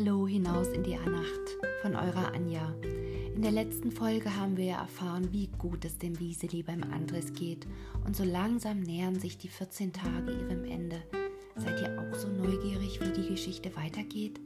Hallo 0.00 0.26
hinaus 0.26 0.68
in 0.68 0.82
die 0.82 0.94
Nacht 0.94 1.58
von 1.82 1.94
eurer 1.94 2.32
Anja. 2.32 2.74
In 3.34 3.42
der 3.42 3.50
letzten 3.50 3.92
Folge 3.92 4.34
haben 4.34 4.56
wir 4.56 4.64
ja 4.64 4.80
erfahren, 4.80 5.30
wie 5.30 5.48
gut 5.58 5.84
es 5.84 5.98
dem 5.98 6.18
Wieseli 6.18 6.62
beim 6.62 6.82
Andres 6.84 7.34
geht 7.34 7.66
und 8.06 8.16
so 8.16 8.24
langsam 8.24 8.80
nähern 8.80 9.20
sich 9.20 9.36
die 9.36 9.48
14 9.48 9.92
Tage 9.92 10.32
ihrem 10.32 10.64
Ende. 10.64 11.02
Seid 11.54 11.82
ihr 11.82 12.00
auch 12.00 12.14
so 12.14 12.28
neugierig, 12.28 12.98
wie 13.02 13.12
die 13.12 13.28
Geschichte 13.28 13.76
weitergeht? 13.76 14.40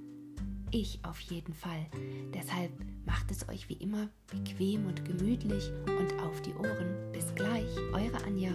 Ich 0.73 0.99
auf 1.05 1.21
jeden 1.21 1.55
Fall. 1.55 1.87
Deshalb 2.35 2.73
macht 3.07 3.31
es 3.31 3.49
euch 3.49 3.69
wie 3.69 3.75
immer 3.75 4.09
bequem 4.33 4.87
und 4.87 5.05
gemütlich 5.05 5.71
und 5.87 6.21
auf 6.21 6.43
die 6.43 6.55
Ohren. 6.55 7.13
Bis 7.13 7.33
gleich, 7.37 7.71
eure 7.93 8.25
Anja. 8.25 8.51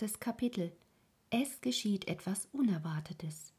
Achtes 0.00 0.18
Kapitel. 0.18 0.72
Es 1.28 1.60
geschieht 1.60 2.08
etwas 2.08 2.48
Unerwartetes. 2.52 3.52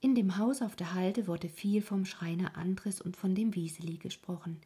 In 0.00 0.16
dem 0.16 0.36
Haus 0.36 0.62
auf 0.62 0.74
der 0.74 0.94
Halde 0.94 1.28
wurde 1.28 1.48
viel 1.48 1.80
vom 1.80 2.04
Schreiner 2.04 2.56
Andres 2.56 3.00
und 3.00 3.16
von 3.16 3.36
dem 3.36 3.54
Wieseli 3.54 3.98
gesprochen. 3.98 4.60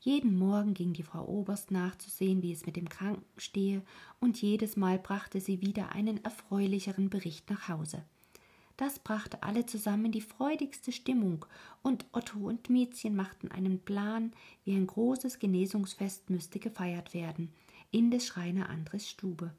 Jeden 0.00 0.36
Morgen 0.36 0.74
ging 0.74 0.94
die 0.94 1.04
Frau 1.04 1.24
Oberst 1.28 1.70
nachzusehen, 1.70 2.42
wie 2.42 2.50
es 2.50 2.66
mit 2.66 2.74
dem 2.74 2.88
Kranken 2.88 3.24
stehe, 3.36 3.82
und 4.18 4.42
jedes 4.42 4.76
Mal 4.76 4.98
brachte 4.98 5.40
sie 5.40 5.60
wieder 5.60 5.92
einen 5.92 6.24
erfreulicheren 6.24 7.08
Bericht 7.08 7.48
nach 7.48 7.68
Hause. 7.68 8.02
Das 8.76 8.98
brachte 8.98 9.44
alle 9.44 9.64
zusammen 9.64 10.10
die 10.10 10.22
freudigste 10.22 10.90
Stimmung, 10.90 11.46
und 11.84 12.04
Otto 12.10 12.40
und 12.40 12.68
Miezchen 12.68 13.14
machten 13.14 13.52
einen 13.52 13.78
Plan, 13.78 14.32
wie 14.64 14.74
ein 14.74 14.88
großes 14.88 15.38
Genesungsfest 15.38 16.30
müsste 16.30 16.58
gefeiert 16.58 17.14
werden, 17.14 17.52
in 17.92 18.10
des 18.10 18.26
Schreiner 18.26 18.70
Andres 18.70 19.08
Stube. 19.08 19.52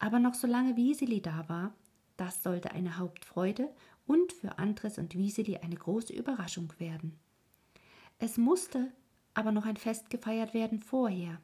Aber 0.00 0.18
noch 0.18 0.34
solange 0.34 0.76
Wieseli 0.76 1.20
da 1.22 1.48
war, 1.48 1.72
das 2.16 2.42
sollte 2.42 2.72
eine 2.72 2.98
Hauptfreude 2.98 3.68
und 4.06 4.32
für 4.32 4.58
Andres 4.58 4.98
und 4.98 5.14
Wieseli 5.14 5.58
eine 5.58 5.76
große 5.76 6.12
Überraschung 6.12 6.72
werden. 6.78 7.16
Es 8.18 8.36
musste 8.36 8.90
aber 9.34 9.52
noch 9.52 9.66
ein 9.66 9.76
Fest 9.76 10.10
gefeiert 10.10 10.52
werden 10.52 10.80
vorher, 10.80 11.38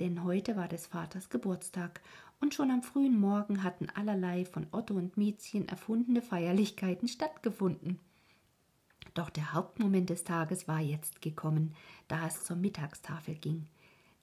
denn 0.00 0.24
heute 0.24 0.56
war 0.56 0.66
des 0.66 0.86
Vaters 0.88 1.28
Geburtstag 1.28 2.00
und 2.40 2.54
schon 2.54 2.70
am 2.70 2.82
frühen 2.82 3.18
Morgen 3.18 3.62
hatten 3.62 3.88
allerlei 3.94 4.44
von 4.44 4.66
Otto 4.72 4.94
und 4.94 5.16
Miezchen 5.16 5.68
erfundene 5.68 6.20
Feierlichkeiten 6.20 7.06
stattgefunden. 7.06 8.00
Doch 9.14 9.30
der 9.30 9.52
Hauptmoment 9.52 10.10
des 10.10 10.24
Tages 10.24 10.66
war 10.66 10.80
jetzt 10.80 11.22
gekommen, 11.22 11.74
da 12.08 12.26
es 12.26 12.44
zur 12.44 12.56
Mittagstafel 12.56 13.36
ging. 13.36 13.68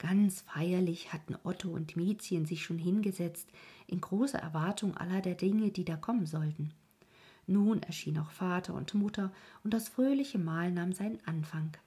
Ganz 0.01 0.41
feierlich 0.41 1.13
hatten 1.13 1.35
Otto 1.43 1.69
und 1.69 1.95
Miezchen 1.95 2.47
sich 2.47 2.63
schon 2.63 2.79
hingesetzt, 2.79 3.47
in 3.85 4.01
großer 4.01 4.39
Erwartung 4.39 4.97
aller 4.97 5.21
der 5.21 5.35
Dinge, 5.35 5.69
die 5.69 5.85
da 5.85 5.95
kommen 5.95 6.25
sollten. 6.25 6.73
Nun 7.45 7.83
erschien 7.83 8.17
auch 8.17 8.31
Vater 8.31 8.73
und 8.73 8.95
Mutter, 8.95 9.31
und 9.63 9.75
das 9.75 9.89
fröhliche 9.89 10.39
Mahl 10.39 10.71
nahm 10.71 10.91
seinen 10.91 11.19
Anfang. 11.27 11.77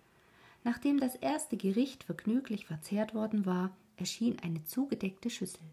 Nachdem 0.62 1.00
das 1.00 1.16
erste 1.16 1.56
Gericht 1.56 2.04
vergnüglich 2.04 2.66
verzehrt 2.66 3.14
worden 3.14 3.46
war, 3.46 3.76
erschien 3.96 4.38
eine 4.38 4.62
zugedeckte 4.62 5.28
Schüssel. 5.28 5.64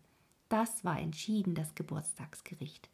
Das 0.49 0.83
war 0.83 0.99
entschieden 0.99 1.53
das 1.53 1.75
Geburtstagsgericht. 1.75 2.89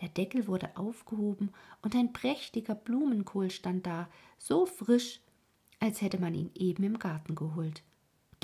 Der 0.00 0.08
Deckel 0.08 0.46
wurde 0.46 0.74
aufgehoben 0.74 1.50
und 1.82 1.94
ein 1.94 2.14
prächtiger 2.14 2.74
Blumenkohl 2.74 3.50
stand 3.50 3.84
da, 3.86 4.08
so 4.38 4.64
frisch, 4.64 5.20
als 5.80 6.00
hätte 6.00 6.18
man 6.18 6.34
ihn 6.34 6.50
eben 6.54 6.82
im 6.82 6.98
Garten 6.98 7.34
geholt. 7.34 7.82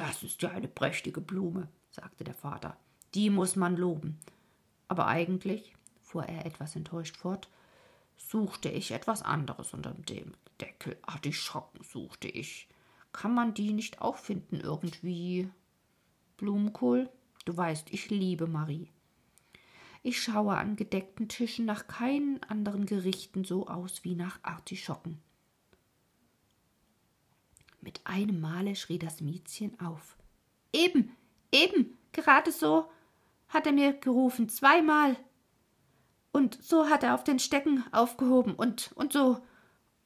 Das 0.03 0.25
ist 0.25 0.43
ja 0.43 0.51
eine 0.51 0.67
prächtige 0.67 1.21
Blume, 1.21 1.69
sagte 1.93 2.25
der 2.25 2.35
Vater. 2.35 2.77
Die 3.15 3.31
muss 3.31 3.55
man 3.55 3.77
loben. 3.77 4.19
Aber 4.89 5.07
eigentlich, 5.07 5.77
fuhr 6.01 6.25
er 6.25 6.45
etwas 6.45 6.75
enttäuscht 6.75 7.17
fort, 7.17 7.49
suchte 8.17 8.69
ich 8.69 8.91
etwas 8.91 9.23
anderes 9.23 9.73
unter 9.73 9.93
dem 9.93 10.35
Deckel. 10.61 10.99
Artischocken 11.03 11.85
suchte 11.85 12.27
ich. 12.27 12.67
Kann 13.13 13.33
man 13.33 13.55
die 13.55 13.73
nicht 13.73 14.03
auch 14.03 14.17
finden 14.17 14.59
irgendwie? 14.59 15.49
Blumenkohl? 16.37 17.09
Du 17.45 17.57
weißt, 17.57 17.93
ich 17.93 18.11
liebe 18.11 18.49
Marie. 18.49 18.91
Ich 20.03 20.21
schaue 20.21 20.57
an 20.57 20.75
gedeckten 20.75 21.29
Tischen 21.29 21.65
nach 21.65 21.87
keinen 21.87 22.43
anderen 22.43 22.87
Gerichten 22.87 23.45
so 23.45 23.69
aus 23.69 24.03
wie 24.03 24.17
nach 24.17 24.41
Artischocken. 24.43 25.21
Mit 27.83 28.01
einem 28.05 28.41
Male 28.41 28.77
schrie 28.77 28.99
das 28.99 29.21
Miezchen 29.21 29.79
auf. 29.81 30.17
Eben, 30.73 31.11
eben, 31.51 31.99
gerade 32.13 32.53
so, 32.53 32.87
hat 33.49 33.67
er 33.67 33.73
mir 33.73 33.93
gerufen, 33.93 34.49
zweimal. 34.49 35.17
Und 36.31 36.63
so 36.63 36.89
hat 36.89 37.03
er 37.03 37.15
auf 37.15 37.25
den 37.25 37.39
Stecken 37.39 37.85
aufgehoben 37.93 38.55
und, 38.55 38.93
und 38.95 39.13
so. 39.13 39.43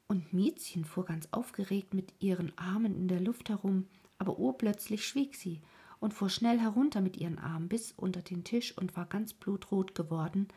Und 0.08 0.32
Miezchen 0.32 0.84
fuhr 0.84 1.04
ganz 1.04 1.28
aufgeregt 1.30 1.94
mit 1.94 2.14
ihren 2.18 2.56
Armen 2.56 2.96
in 2.96 3.08
der 3.08 3.20
Luft 3.20 3.50
herum, 3.50 3.86
aber 4.18 4.38
urplötzlich 4.38 5.06
schwieg 5.06 5.36
sie 5.36 5.60
und 6.00 6.14
fuhr 6.14 6.30
schnell 6.30 6.58
herunter 6.58 7.00
mit 7.00 7.16
ihren 7.18 7.38
Armen 7.38 7.68
bis 7.68 7.92
unter 7.92 8.22
den 8.22 8.42
Tisch 8.42 8.76
und 8.76 8.96
war 8.96 9.06
ganz 9.06 9.34
blutrot 9.34 9.94
geworden, 9.94 10.48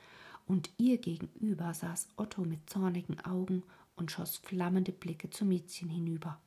und 0.46 0.72
ihr 0.78 0.98
gegenüber 0.98 1.76
saß 1.76 2.08
Otto 2.16 2.44
mit 2.44 2.68
zornigen 2.72 3.20
Augen 3.20 3.62
und 3.96 4.10
schoss 4.10 4.38
flammende 4.38 4.92
Blicke 4.92 5.30
zu 5.30 5.46
Miezchen 5.46 5.90
hinüber. 5.90 6.42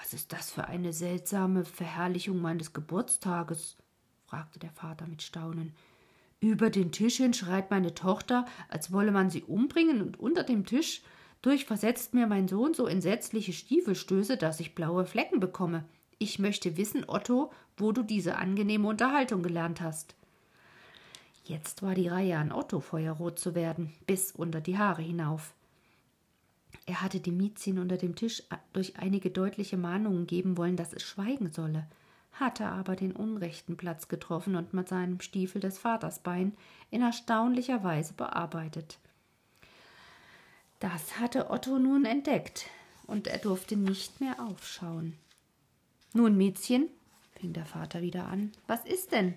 Was 0.00 0.12
ist 0.12 0.32
das 0.32 0.50
für 0.50 0.66
eine 0.66 0.92
seltsame 0.92 1.64
Verherrlichung 1.64 2.40
meines 2.40 2.72
Geburtstages? 2.72 3.76
fragte 4.26 4.58
der 4.58 4.70
Vater 4.70 5.06
mit 5.06 5.22
Staunen. 5.22 5.74
Über 6.40 6.70
den 6.70 6.92
Tisch 6.92 7.16
hin 7.16 7.34
schreit 7.34 7.70
meine 7.70 7.94
Tochter, 7.94 8.46
als 8.68 8.92
wolle 8.92 9.10
man 9.10 9.28
sie 9.28 9.42
umbringen, 9.42 10.00
und 10.02 10.20
unter 10.20 10.44
dem 10.44 10.64
Tisch 10.64 11.02
durch 11.42 11.64
versetzt 11.64 12.14
mir 12.14 12.26
mein 12.26 12.46
Sohn 12.46 12.74
so 12.74 12.86
entsetzliche 12.86 13.52
Stiefelstöße, 13.52 14.36
dass 14.36 14.60
ich 14.60 14.74
blaue 14.74 15.04
Flecken 15.04 15.40
bekomme. 15.40 15.84
Ich 16.18 16.38
möchte 16.38 16.76
wissen, 16.76 17.04
Otto, 17.08 17.52
wo 17.76 17.92
du 17.92 18.02
diese 18.02 18.36
angenehme 18.36 18.88
Unterhaltung 18.88 19.42
gelernt 19.42 19.80
hast. 19.80 20.14
Jetzt 21.44 21.82
war 21.82 21.94
die 21.94 22.08
Reihe 22.08 22.36
an 22.38 22.52
Otto, 22.52 22.80
feuerrot 22.80 23.38
zu 23.38 23.54
werden, 23.54 23.92
bis 24.06 24.32
unter 24.32 24.60
die 24.60 24.78
Haare 24.78 25.02
hinauf. 25.02 25.54
Er 26.86 27.02
hatte 27.02 27.20
dem 27.20 27.36
Miezchen 27.36 27.78
unter 27.78 27.96
dem 27.96 28.14
Tisch 28.14 28.42
durch 28.72 28.98
einige 28.98 29.30
deutliche 29.30 29.76
Mahnungen 29.76 30.26
geben 30.26 30.56
wollen, 30.56 30.76
dass 30.76 30.92
es 30.92 31.02
schweigen 31.02 31.52
solle, 31.52 31.86
hatte 32.32 32.66
aber 32.66 32.96
den 32.96 33.12
unrechten 33.12 33.76
Platz 33.76 34.08
getroffen 34.08 34.56
und 34.56 34.72
mit 34.72 34.88
seinem 34.88 35.20
Stiefel 35.20 35.60
des 35.60 35.78
Vaters 35.78 36.20
Bein 36.20 36.54
in 36.90 37.02
erstaunlicher 37.02 37.84
Weise 37.84 38.14
bearbeitet. 38.14 38.98
Das 40.80 41.18
hatte 41.18 41.50
Otto 41.50 41.78
nun 41.78 42.04
entdeckt, 42.04 42.66
und 43.06 43.26
er 43.26 43.38
durfte 43.38 43.76
nicht 43.76 44.20
mehr 44.20 44.36
aufschauen. 44.38 45.14
Nun, 46.12 46.36
Miezchen, 46.36 46.88
fing 47.32 47.52
der 47.52 47.66
Vater 47.66 48.02
wieder 48.02 48.28
an, 48.28 48.52
was 48.66 48.84
ist 48.84 49.12
denn 49.12 49.34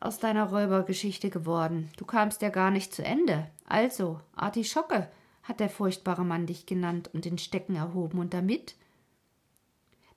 aus 0.00 0.18
deiner 0.18 0.50
Räubergeschichte 0.50 1.30
geworden? 1.30 1.90
Du 1.96 2.04
kamst 2.04 2.42
ja 2.42 2.48
gar 2.48 2.70
nicht 2.70 2.92
zu 2.92 3.04
Ende. 3.04 3.46
Also, 3.66 4.20
Artischocke, 4.34 5.08
hat 5.42 5.60
der 5.60 5.70
furchtbare 5.70 6.24
Mann 6.24 6.46
dich 6.46 6.66
genannt 6.66 7.10
und 7.12 7.24
den 7.24 7.38
Stecken 7.38 7.76
erhoben 7.76 8.18
und 8.18 8.34
damit? 8.34 8.76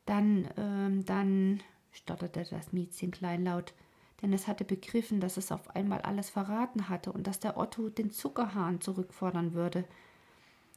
Dann, 0.06 0.48
ähm, 0.58 1.06
dann, 1.06 1.62
stotterte 1.92 2.46
das 2.50 2.74
Miezchen 2.74 3.12
kleinlaut, 3.12 3.74
denn 4.22 4.34
es 4.34 4.48
hatte 4.48 4.66
begriffen, 4.66 5.20
dass 5.20 5.38
es 5.38 5.52
auf 5.52 5.76
einmal 5.76 6.02
alles 6.02 6.30
verraten 6.30 6.90
hatte 6.90 7.12
und 7.12 7.26
dass 7.26 7.40
der 7.40 7.58
Otto 7.58 7.90
den 7.90 8.12
Zuckerhahn 8.12 8.82
zurückfordern 8.82 9.54
würde. 9.54 9.86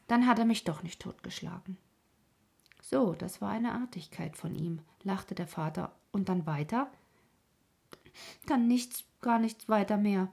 Dann 0.07 0.27
hat 0.27 0.39
er 0.39 0.45
mich 0.45 0.65
doch 0.65 0.83
nicht 0.83 1.01
totgeschlagen. 1.01 1.77
So, 2.81 3.15
das 3.15 3.41
war 3.41 3.51
eine 3.51 3.73
Artigkeit 3.73 4.37
von 4.37 4.55
ihm, 4.55 4.81
lachte 5.03 5.35
der 5.35 5.49
Vater. 5.49 5.93
Und 6.11 6.29
dann 6.31 6.47
weiter? 6.47 6.91
Dann 8.47 8.67
nichts, 8.67 9.05
gar 9.21 9.39
nichts 9.39 9.69
weiter 9.69 9.99
mehr, 9.99 10.29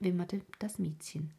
wimmerte 0.00 0.42
das 0.58 0.78
Miezchen. 0.78 1.32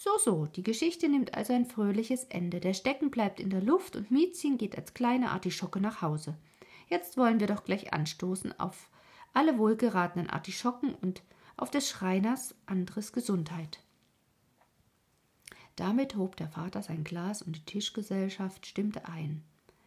So, 0.00 0.16
so, 0.16 0.46
die 0.46 0.62
Geschichte 0.62 1.08
nimmt 1.08 1.34
also 1.34 1.52
ein 1.52 1.66
fröhliches 1.66 2.22
Ende. 2.22 2.60
Der 2.60 2.72
Stecken 2.72 3.10
bleibt 3.10 3.40
in 3.40 3.50
der 3.50 3.60
Luft 3.60 3.96
und 3.96 4.12
Miezchen 4.12 4.56
geht 4.56 4.78
als 4.78 4.94
kleine 4.94 5.32
Artischocke 5.32 5.80
nach 5.80 6.02
Hause. 6.02 6.36
Jetzt 6.88 7.16
wollen 7.16 7.40
wir 7.40 7.48
doch 7.48 7.64
gleich 7.64 7.92
anstoßen 7.92 8.60
auf 8.60 8.90
alle 9.34 9.58
wohlgeratenen 9.58 10.30
Artischocken 10.30 10.94
und 10.94 11.22
auf 11.56 11.72
des 11.72 11.88
Schreiners 11.88 12.54
Andres 12.64 13.12
Gesundheit. 13.12 13.80
Damit 15.74 16.14
hob 16.14 16.36
der 16.36 16.48
Vater 16.48 16.80
sein 16.80 17.02
Glas 17.02 17.42
und 17.42 17.56
die 17.56 17.64
Tischgesellschaft 17.64 18.68
stimmte 18.68 19.08
ein. 19.08 19.42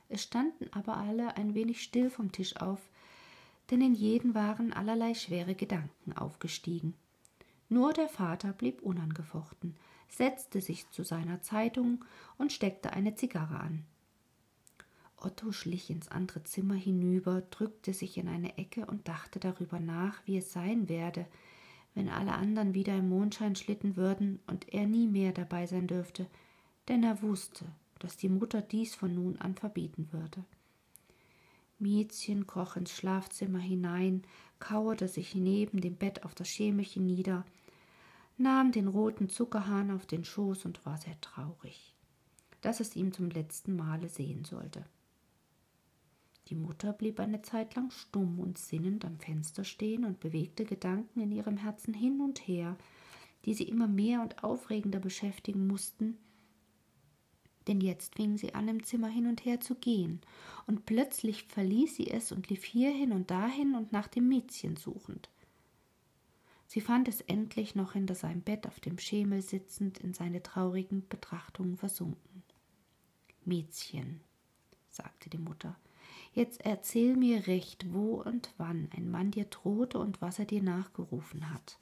Es 0.10 0.24
standen 0.24 0.68
aber 0.74 0.98
alle 0.98 1.38
ein 1.38 1.56
wenig 1.56 1.81
still 1.81 2.10
vom 2.10 2.34
Tisch 2.34 2.58
auf, 2.58 2.81
denn 3.69 3.80
in 3.80 3.94
jeden 3.94 4.36
waren 4.36 4.74
allerlei 4.74 5.13
schwere 5.13 5.56
Gedanken 5.56 6.12
aufgestiegen. 6.18 6.96
Nur 7.69 7.94
der 7.94 8.10
Vater 8.10 8.52
blieb 8.52 8.81
unangefochten, 8.81 9.78
setzte 10.12 10.62
sich 10.62 10.90
zu 10.92 11.04
seiner 11.04 11.42
Zeitung 11.42 12.04
und 12.38 12.52
steckte 12.52 12.94
eine 12.94 13.16
Zigarre 13.16 13.60
an. 13.60 13.86
Otto 15.18 15.52
schlich 15.52 15.90
ins 15.90 16.10
andere 16.10 16.44
Zimmer 16.44 16.74
hinüber, 16.74 17.42
drückte 17.50 17.94
sich 17.94 18.18
in 18.18 18.28
eine 18.28 18.58
Ecke 18.58 18.86
und 18.86 19.08
dachte 19.08 19.40
darüber 19.40 19.80
nach, 19.80 20.22
wie 20.25 20.38
es 20.38 20.52
sein 20.52 20.90
werde, 20.90 21.25
wenn 21.94 22.10
alle 22.10 22.34
anderen 22.34 22.74
wieder 22.74 22.98
im 22.98 23.10
Mondschein 23.10 23.56
schlitten 23.56 23.96
würden 23.96 24.40
und 24.48 24.74
er 24.74 24.88
nie 24.88 25.08
mehr 25.08 25.31
dabei 25.31 25.68
sein 25.68 25.88
dürfte, 25.88 26.28
denn 26.88 27.04
er 27.04 27.22
wusste, 27.22 27.66
dass 28.00 28.18
die 28.18 28.30
Mutter 28.30 28.62
dies 28.62 28.96
von 28.96 29.13
nun 29.13 29.38
an 29.38 29.56
verbieten 29.56 30.08
würde. 30.12 30.44
Miezchen 31.80 32.48
kroch 32.48 32.75
ins 32.75 32.92
Schlafzimmer 32.92 33.60
hinein, 33.60 34.24
kauerte 34.60 35.08
sich 35.08 35.36
neben 35.36 35.81
dem 35.81 35.96
Bett 35.96 36.24
auf 36.24 36.36
das 36.36 36.48
Schemelchen 36.50 37.06
nieder, 37.06 37.46
nahm 38.42 38.72
den 38.72 38.88
roten 38.88 39.30
Zuckerhahn 39.30 39.92
auf 39.92 40.06
den 40.06 40.24
Schoß 40.26 40.66
und 40.66 40.86
war 40.86 40.98
sehr 40.98 41.20
traurig, 41.22 41.96
dass 42.62 42.80
es 42.80 42.96
ihm 42.96 43.14
zum 43.14 43.30
letzten 43.30 43.76
Male 43.76 44.10
sehen 44.10 44.46
sollte. 44.46 44.86
Die 46.48 46.56
Mutter 46.56 46.92
blieb 46.92 47.20
eine 47.20 47.42
Zeit 47.42 47.76
lang 47.76 47.92
stumm 47.92 48.40
und 48.40 48.58
sinnend 48.58 49.06
am 49.06 49.18
Fenster 49.20 49.64
stehen 49.64 50.04
und 50.04 50.20
bewegte 50.20 50.66
Gedanken 50.66 51.22
in 51.22 51.32
ihrem 51.32 51.58
Herzen 51.58 51.94
hin 51.94 52.20
und 52.20 52.40
her, 52.48 52.78
die 53.46 53.54
sie 53.54 53.64
immer 53.64 53.88
mehr 53.88 54.22
und 54.22 54.44
aufregender 54.44 55.00
beschäftigen 55.00 55.68
mussten, 55.68 56.18
denn 57.68 57.80
jetzt 57.80 58.16
fing 58.16 58.38
sie 58.38 58.56
an, 58.56 58.68
im 58.68 58.84
Zimmer 58.84 59.08
hin 59.08 59.28
und 59.28 59.46
her 59.46 59.60
zu 59.60 59.76
gehen, 59.76 60.22
und 60.68 60.86
plötzlich 60.86 61.44
verließ 61.44 61.96
sie 61.96 62.10
es 62.10 62.32
und 62.32 62.50
lief 62.50 62.64
hierhin 62.64 63.12
und 63.12 63.30
dahin 63.30 63.76
und 63.76 63.92
nach 63.92 64.08
dem 64.08 64.28
Mädchen 64.28 64.78
suchend. 64.78 65.30
Sie 66.72 66.80
fand 66.80 67.10
es 67.10 67.20
endlich 67.20 67.76
noch 67.76 67.92
hinter 67.92 68.16
seinem 68.16 68.44
Bett 68.44 68.66
auf 68.66 68.80
dem 68.80 68.98
Schemel 68.98 69.42
sitzend 69.42 69.98
in 69.98 70.14
seine 70.14 70.42
traurigen 70.42 71.06
Betrachtungen 71.10 71.76
versunken. 71.76 72.44
Mädchen, 73.44 74.22
sagte 74.90 75.30
die 75.30 75.38
Mutter, 75.38 75.76
Jetzt 76.34 76.62
erzähl 76.62 77.18
mir 77.18 77.46
recht, 77.46 77.94
wo 77.94 78.22
und 78.22 78.54
wann 78.56 78.88
ein 78.96 79.12
Mann 79.12 79.32
dir 79.32 79.44
drohte 79.44 80.00
und 80.00 80.22
was 80.22 80.40
er 80.40 80.46
dir 80.46 80.64
nachgerufen 80.64 81.54
hat. 81.54 81.78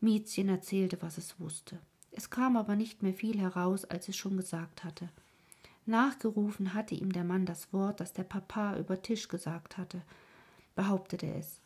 Miezchen 0.00 0.48
erzählte, 0.48 1.00
was 1.00 1.16
es 1.16 1.38
wusste. 1.38 1.78
Es 2.10 2.30
kam 2.30 2.56
aber 2.56 2.74
nicht 2.74 3.04
mehr 3.04 3.14
viel 3.14 3.38
heraus, 3.38 3.84
als 3.84 4.08
es 4.08 4.16
schon 4.16 4.36
gesagt 4.36 4.82
hatte. 4.82 5.10
Nachgerufen 5.86 6.74
hatte 6.74 6.96
ihm 6.96 7.12
der 7.12 7.22
Mann 7.22 7.46
das 7.46 7.72
Wort, 7.72 8.00
das 8.00 8.12
der 8.12 8.24
Papa 8.24 8.76
über 8.78 9.00
Tisch 9.00 9.28
gesagt 9.28 9.76
hatte, 9.76 10.02
behauptete 10.74 11.32
es. 11.34 11.60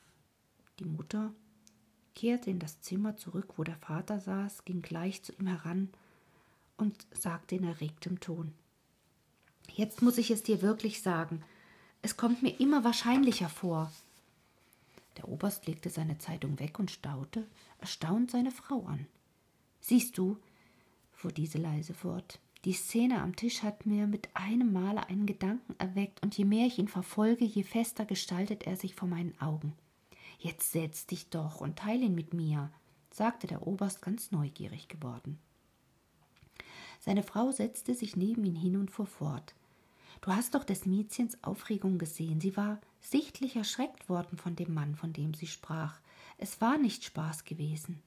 Die 0.78 0.84
Mutter 0.84 1.32
kehrte 2.14 2.50
in 2.50 2.58
das 2.58 2.80
Zimmer 2.80 3.16
zurück, 3.16 3.54
wo 3.56 3.64
der 3.64 3.76
Vater 3.76 4.20
saß, 4.20 4.64
ging 4.64 4.82
gleich 4.82 5.22
zu 5.22 5.32
ihm 5.32 5.46
heran 5.46 5.90
und 6.76 7.06
sagte 7.12 7.56
in 7.56 7.64
erregtem 7.64 8.20
Ton 8.20 8.52
Jetzt 9.74 10.02
muss 10.02 10.18
ich 10.18 10.30
es 10.30 10.42
dir 10.42 10.60
wirklich 10.60 11.02
sagen. 11.02 11.42
Es 12.02 12.16
kommt 12.16 12.42
mir 12.42 12.58
immer 12.60 12.84
wahrscheinlicher 12.84 13.48
vor. 13.48 13.92
Der 15.16 15.28
Oberst 15.28 15.66
legte 15.66 15.88
seine 15.90 16.18
Zeitung 16.18 16.58
weg 16.58 16.78
und 16.78 16.90
staute, 16.90 17.46
erstaunt 17.78 18.30
seine 18.30 18.50
Frau 18.50 18.84
an. 18.86 19.06
Siehst 19.80 20.18
du, 20.18 20.36
fuhr 21.12 21.32
diese 21.32 21.58
leise 21.58 21.94
fort, 21.94 22.40
die 22.64 22.72
Szene 22.72 23.20
am 23.20 23.34
Tisch 23.34 23.62
hat 23.62 23.86
mir 23.86 24.06
mit 24.06 24.28
einem 24.34 24.72
Male 24.72 25.08
einen 25.08 25.26
Gedanken 25.26 25.74
erweckt, 25.78 26.22
und 26.22 26.36
je 26.38 26.44
mehr 26.44 26.66
ich 26.66 26.78
ihn 26.78 26.88
verfolge, 26.88 27.44
je 27.44 27.64
fester 27.64 28.04
gestaltet 28.04 28.64
er 28.64 28.76
sich 28.76 28.94
vor 28.94 29.08
meinen 29.08 29.38
Augen. 29.40 29.72
Jetzt 30.42 30.72
setz 30.72 31.06
dich 31.06 31.30
doch 31.30 31.60
und 31.60 31.78
teile 31.78 32.06
ihn 32.06 32.16
mit 32.16 32.34
mir, 32.34 32.68
sagte 33.12 33.46
der 33.46 33.64
Oberst 33.64 34.02
ganz 34.02 34.32
neugierig 34.32 34.88
geworden. 34.88 35.38
Seine 36.98 37.22
Frau 37.22 37.52
setzte 37.52 37.94
sich 37.94 38.16
neben 38.16 38.44
ihn 38.44 38.56
hin 38.56 38.76
und 38.76 38.90
fuhr 38.90 39.06
fort. 39.06 39.54
Du 40.20 40.32
hast 40.32 40.56
doch 40.56 40.64
des 40.64 40.84
Miezchens 40.84 41.38
Aufregung 41.44 41.96
gesehen. 41.96 42.40
Sie 42.40 42.56
war 42.56 42.80
sichtlich 43.00 43.54
erschreckt 43.54 44.08
worden 44.08 44.36
von 44.36 44.56
dem 44.56 44.74
Mann, 44.74 44.96
von 44.96 45.12
dem 45.12 45.32
sie 45.32 45.46
sprach. 45.46 46.00
Es 46.38 46.60
war 46.60 46.76
nicht 46.76 47.04
Spaß 47.04 47.44
gewesen. 47.44 48.02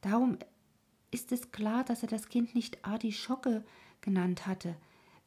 Darum 0.00 0.38
ist 1.12 1.30
es 1.30 1.52
klar, 1.52 1.84
dass 1.84 2.02
er 2.02 2.08
das 2.08 2.28
Kind 2.28 2.56
nicht 2.56 2.84
Adi 2.84 3.12
Schocke 3.12 3.64
genannt 4.00 4.48
hatte. 4.48 4.74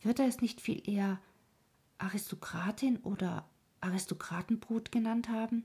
Wird 0.02 0.20
er 0.20 0.28
es 0.28 0.42
nicht 0.42 0.60
viel 0.60 0.82
eher 0.90 1.22
Aristokratin 2.00 2.98
oder 2.98 3.46
Aristokratenbrut 3.80 4.92
genannt 4.92 5.30
haben? 5.30 5.64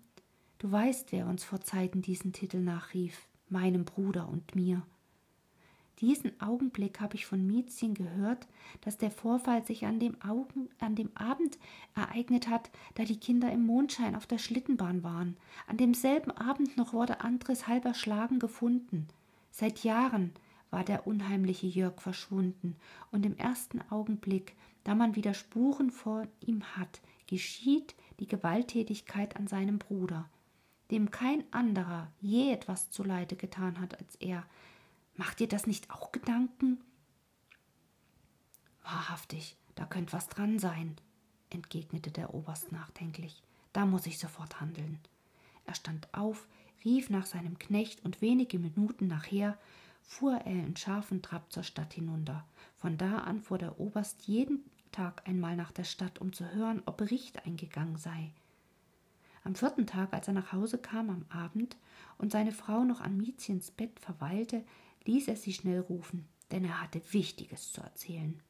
Du 0.62 0.70
weißt, 0.70 1.10
wer 1.10 1.26
uns 1.26 1.42
vor 1.42 1.60
Zeiten 1.60 2.02
diesen 2.02 2.32
Titel 2.32 2.58
nachrief, 2.60 3.26
meinem 3.48 3.84
Bruder 3.84 4.28
und 4.28 4.54
mir. 4.54 4.86
Diesen 5.98 6.40
Augenblick 6.40 7.00
habe 7.00 7.16
ich 7.16 7.26
von 7.26 7.44
Miezchen 7.44 7.94
gehört, 7.94 8.46
dass 8.82 8.96
der 8.96 9.10
Vorfall 9.10 9.66
sich 9.66 9.86
an 9.86 9.98
dem, 9.98 10.22
Augen, 10.22 10.68
an 10.78 10.94
dem 10.94 11.10
Abend 11.16 11.58
ereignet 11.96 12.48
hat, 12.48 12.70
da 12.94 13.02
die 13.02 13.18
Kinder 13.18 13.50
im 13.50 13.66
Mondschein 13.66 14.14
auf 14.14 14.28
der 14.28 14.38
Schlittenbahn 14.38 15.02
waren. 15.02 15.36
An 15.66 15.78
demselben 15.78 16.30
Abend 16.30 16.76
noch 16.76 16.92
wurde 16.92 17.22
Andres 17.22 17.66
halb 17.66 17.84
erschlagen 17.84 18.38
gefunden. 18.38 19.08
Seit 19.50 19.82
Jahren 19.82 20.30
war 20.70 20.84
der 20.84 21.08
unheimliche 21.08 21.66
Jörg 21.66 22.00
verschwunden, 22.00 22.76
und 23.10 23.26
im 23.26 23.36
ersten 23.36 23.80
Augenblick, 23.90 24.54
da 24.84 24.94
man 24.94 25.16
wieder 25.16 25.34
Spuren 25.34 25.90
vor 25.90 26.28
ihm 26.38 26.62
hat, 26.76 27.00
geschieht 27.26 27.96
die 28.20 28.28
Gewalttätigkeit 28.28 29.34
an 29.34 29.48
seinem 29.48 29.80
Bruder, 29.80 30.28
dem 30.92 31.10
kein 31.10 31.44
anderer 31.52 32.12
je 32.20 32.52
etwas 32.52 32.90
zuleide 32.90 33.34
getan 33.34 33.80
hat 33.80 33.98
als 33.98 34.14
er, 34.16 34.46
Macht 35.16 35.40
dir 35.40 35.48
das 35.48 35.66
nicht 35.66 35.90
auch 35.90 36.10
Gedanken? 36.10 36.80
Wahrhaftig, 38.82 39.56
da 39.74 39.84
könnte 39.84 40.14
was 40.14 40.28
dran 40.28 40.58
sein, 40.58 40.96
entgegnete 41.50 42.10
der 42.10 42.34
Oberst 42.34 42.72
nachdenklich. 42.72 43.42
Da 43.72 43.86
muss 43.86 44.06
ich 44.06 44.18
sofort 44.18 44.60
handeln. 44.60 44.98
Er 45.66 45.74
stand 45.74 46.12
auf, 46.12 46.46
rief 46.84 47.10
nach 47.10 47.26
seinem 47.26 47.58
Knecht 47.58 48.04
und 48.04 48.20
wenige 48.20 48.58
Minuten 48.58 49.06
nachher 49.06 49.58
fuhr 50.02 50.34
er 50.34 50.64
in 50.64 50.76
scharfen 50.76 51.22
Trab 51.22 51.52
zur 51.52 51.62
Stadt 51.62 51.92
hinunter. 51.92 52.44
Von 52.76 52.98
da 52.98 53.18
an 53.18 53.40
fuhr 53.40 53.58
der 53.58 53.78
Oberst 53.78 54.22
jeden 54.26 54.64
Tag 54.90 55.26
einmal 55.28 55.56
nach 55.56 55.72
der 55.72 55.84
Stadt, 55.84 56.18
um 56.20 56.32
zu 56.32 56.52
hören, 56.52 56.82
ob 56.86 56.96
Bericht 56.96 57.46
eingegangen 57.46 57.96
sei. 57.96 58.32
Am 59.44 59.54
vierten 59.54 59.86
Tag, 59.86 60.12
als 60.12 60.28
er 60.28 60.34
nach 60.34 60.52
Hause 60.52 60.78
kam 60.78 61.10
am 61.10 61.24
Abend 61.28 61.76
und 62.18 62.30
seine 62.30 62.52
Frau 62.52 62.84
noch 62.84 63.00
an 63.00 63.16
Miezchens 63.16 63.70
Bett 63.70 63.98
verweilte, 63.98 64.64
ließ 65.04 65.28
er 65.28 65.36
sie 65.36 65.52
schnell 65.52 65.80
rufen, 65.80 66.28
denn 66.52 66.64
er 66.64 66.80
hatte 66.80 67.02
Wichtiges 67.12 67.72
zu 67.72 67.80
erzählen. 67.80 68.40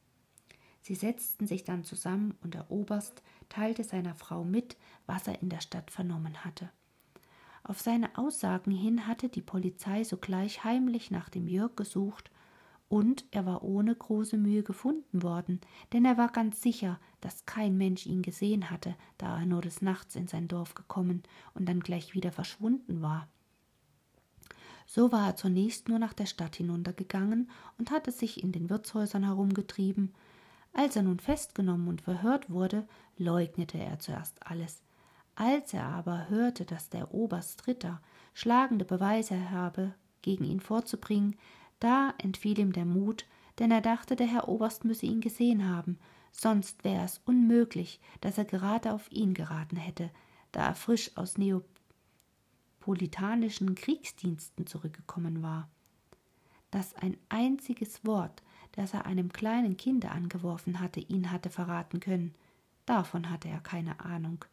Sie 0.81 0.95
setzten 0.95 1.47
sich 1.47 1.63
dann 1.63 1.83
zusammen 1.83 2.37
und 2.43 2.53
der 2.53 2.69
Oberst 2.69 3.23
teilte 3.49 3.83
seiner 3.83 4.15
Frau 4.15 4.43
mit, 4.43 4.77
was 5.05 5.27
er 5.27 5.41
in 5.41 5.49
der 5.49 5.61
Stadt 5.61 5.89
vernommen 5.89 6.43
hatte. 6.43 6.69
Auf 7.63 7.79
seine 7.79 8.17
Aussagen 8.17 8.71
hin 8.71 9.07
hatte 9.07 9.29
die 9.29 9.41
Polizei 9.41 10.03
sogleich 10.03 10.65
heimlich 10.65 11.09
nach 11.09 11.29
dem 11.29 11.47
Jörg 11.47 11.77
gesucht, 11.77 12.29
und 12.93 13.25
er 13.31 13.47
war 13.47 13.63
ohne 13.63 13.95
große 13.95 14.37
Mühe 14.37 14.61
gefunden 14.61 15.23
worden, 15.23 15.59
denn 15.93 16.05
er 16.05 16.19
war 16.19 16.27
ganz 16.27 16.61
sicher, 16.61 16.99
dass 17.21 17.47
kein 17.47 17.75
Mensch 17.75 18.05
ihn 18.05 18.21
gesehen 18.21 18.69
hatte, 18.69 18.93
da 19.17 19.39
er 19.39 19.47
nur 19.47 19.63
des 19.63 19.81
Nachts 19.81 20.15
in 20.15 20.27
sein 20.27 20.47
Dorf 20.47 20.75
gekommen 20.75 21.23
und 21.55 21.67
dann 21.67 21.79
gleich 21.79 22.13
wieder 22.13 22.31
verschwunden 22.31 23.01
war. 23.01 23.27
So 24.85 25.11
war 25.11 25.29
er 25.29 25.35
zunächst 25.35 25.89
nur 25.89 25.97
nach 25.97 26.13
der 26.13 26.27
Stadt 26.27 26.57
hinuntergegangen 26.57 27.49
und 27.79 27.89
hatte 27.89 28.11
sich 28.11 28.43
in 28.43 28.51
den 28.51 28.69
Wirtshäusern 28.69 29.23
herumgetrieben. 29.23 30.13
Als 30.71 30.95
er 30.95 31.01
nun 31.01 31.19
festgenommen 31.19 31.87
und 31.87 32.01
verhört 32.01 32.51
wurde, 32.51 32.87
leugnete 33.17 33.79
er 33.79 33.97
zuerst 33.97 34.45
alles. 34.45 34.83
Als 35.33 35.73
er 35.73 35.85
aber 35.85 36.29
hörte, 36.29 36.63
dass 36.63 36.91
der 36.91 37.11
Oberst 37.11 37.65
Ritter 37.65 38.03
schlagende 38.35 38.85
Beweise 38.85 39.49
habe, 39.49 39.95
gegen 40.21 40.45
ihn 40.45 40.59
vorzubringen, 40.59 41.35
da 41.83 42.13
entfiel 42.17 42.57
ihm 42.59 42.71
der 42.71 42.85
Mut, 42.85 43.25
denn 43.59 43.69
er 43.69 43.81
dachte, 43.81 44.15
der 44.15 44.27
Herr 44.27 44.47
Oberst 44.47 44.85
müsse 44.85 45.05
ihn 45.05 45.19
gesehen 45.19 45.69
haben, 45.69 45.99
sonst 46.31 46.85
wäre 46.85 47.03
es 47.03 47.19
unmöglich, 47.25 47.99
dass 48.21 48.37
er 48.37 48.45
gerade 48.45 48.93
auf 48.93 49.11
ihn 49.11 49.33
geraten 49.33 49.75
hätte, 49.75 50.09
da 50.53 50.67
er 50.67 50.75
frisch 50.75 51.11
aus 51.17 51.37
neapolitanischen 51.37 53.75
Kriegsdiensten 53.75 54.65
zurückgekommen 54.65 55.43
war. 55.43 55.67
Dass 56.71 56.95
ein 56.95 57.17
einziges 57.27 58.05
Wort, 58.05 58.43
das 58.71 58.93
er 58.93 59.05
einem 59.05 59.33
kleinen 59.33 59.75
Kinde 59.75 60.09
angeworfen 60.09 60.79
hatte, 60.79 61.01
ihn 61.01 61.31
hatte 61.31 61.49
verraten 61.49 61.99
können, 61.99 62.33
davon 62.85 63.29
hatte 63.29 63.49
er 63.49 63.59
keine 63.59 63.99
Ahnung. 63.99 64.45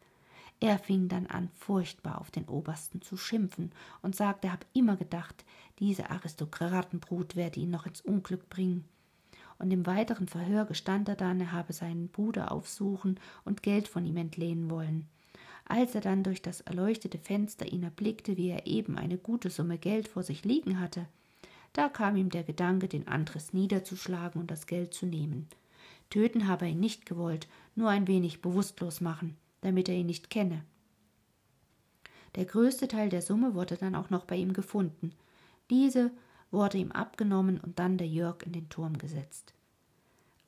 Er 0.63 0.77
fing 0.77 1.09
dann 1.09 1.25
an, 1.25 1.49
furchtbar 1.55 2.21
auf 2.21 2.29
den 2.29 2.47
Obersten 2.47 3.01
zu 3.01 3.17
schimpfen 3.17 3.71
und 4.03 4.15
sagte, 4.15 4.47
er 4.47 4.53
habe 4.53 4.65
immer 4.73 4.95
gedacht, 4.95 5.43
diese 5.79 6.11
Aristokratenbrut 6.11 7.35
werde 7.35 7.59
ihn 7.59 7.71
noch 7.71 7.87
ins 7.87 8.01
Unglück 8.01 8.47
bringen. 8.47 8.85
Und 9.57 9.71
im 9.71 9.87
weiteren 9.87 10.27
Verhör 10.27 10.65
gestand 10.65 11.09
er 11.09 11.15
dann, 11.15 11.41
er 11.41 11.51
habe 11.51 11.73
seinen 11.73 12.09
Bruder 12.09 12.51
aufsuchen 12.51 13.19
und 13.43 13.63
Geld 13.63 13.87
von 13.87 14.05
ihm 14.05 14.17
entlehnen 14.17 14.69
wollen. 14.69 15.07
Als 15.65 15.95
er 15.95 16.01
dann 16.01 16.21
durch 16.21 16.43
das 16.43 16.61
erleuchtete 16.61 17.17
Fenster 17.17 17.65
ihn 17.65 17.83
erblickte, 17.83 18.37
wie 18.37 18.49
er 18.49 18.67
eben 18.67 18.99
eine 18.99 19.17
gute 19.17 19.49
Summe 19.49 19.79
Geld 19.79 20.07
vor 20.07 20.21
sich 20.21 20.45
liegen 20.45 20.79
hatte, 20.79 21.07
da 21.73 21.89
kam 21.89 22.15
ihm 22.15 22.29
der 22.29 22.43
Gedanke, 22.43 22.87
den 22.87 23.07
Andres 23.07 23.51
niederzuschlagen 23.51 24.39
und 24.39 24.51
das 24.51 24.67
Geld 24.67 24.93
zu 24.93 25.07
nehmen. 25.07 25.47
Töten 26.11 26.47
habe 26.47 26.65
er 26.65 26.71
ihn 26.71 26.79
nicht 26.79 27.07
gewollt, 27.07 27.47
nur 27.73 27.89
ein 27.89 28.07
wenig 28.07 28.41
bewusstlos 28.41 29.01
machen, 29.01 29.37
damit 29.61 29.89
er 29.89 29.95
ihn 29.95 30.07
nicht 30.07 30.29
kenne. 30.29 30.63
Der 32.35 32.45
größte 32.45 32.87
Teil 32.87 33.09
der 33.09 33.21
Summe 33.21 33.55
wurde 33.55 33.77
dann 33.77 33.95
auch 33.95 34.09
noch 34.09 34.25
bei 34.25 34.35
ihm 34.35 34.53
gefunden. 34.53 35.13
Diese 35.69 36.11
wurde 36.49 36.77
ihm 36.77 36.91
abgenommen 36.91 37.59
und 37.59 37.79
dann 37.79 37.97
der 37.97 38.07
Jörg 38.07 38.43
in 38.43 38.53
den 38.53 38.69
Turm 38.69 38.97
gesetzt. 38.97 39.53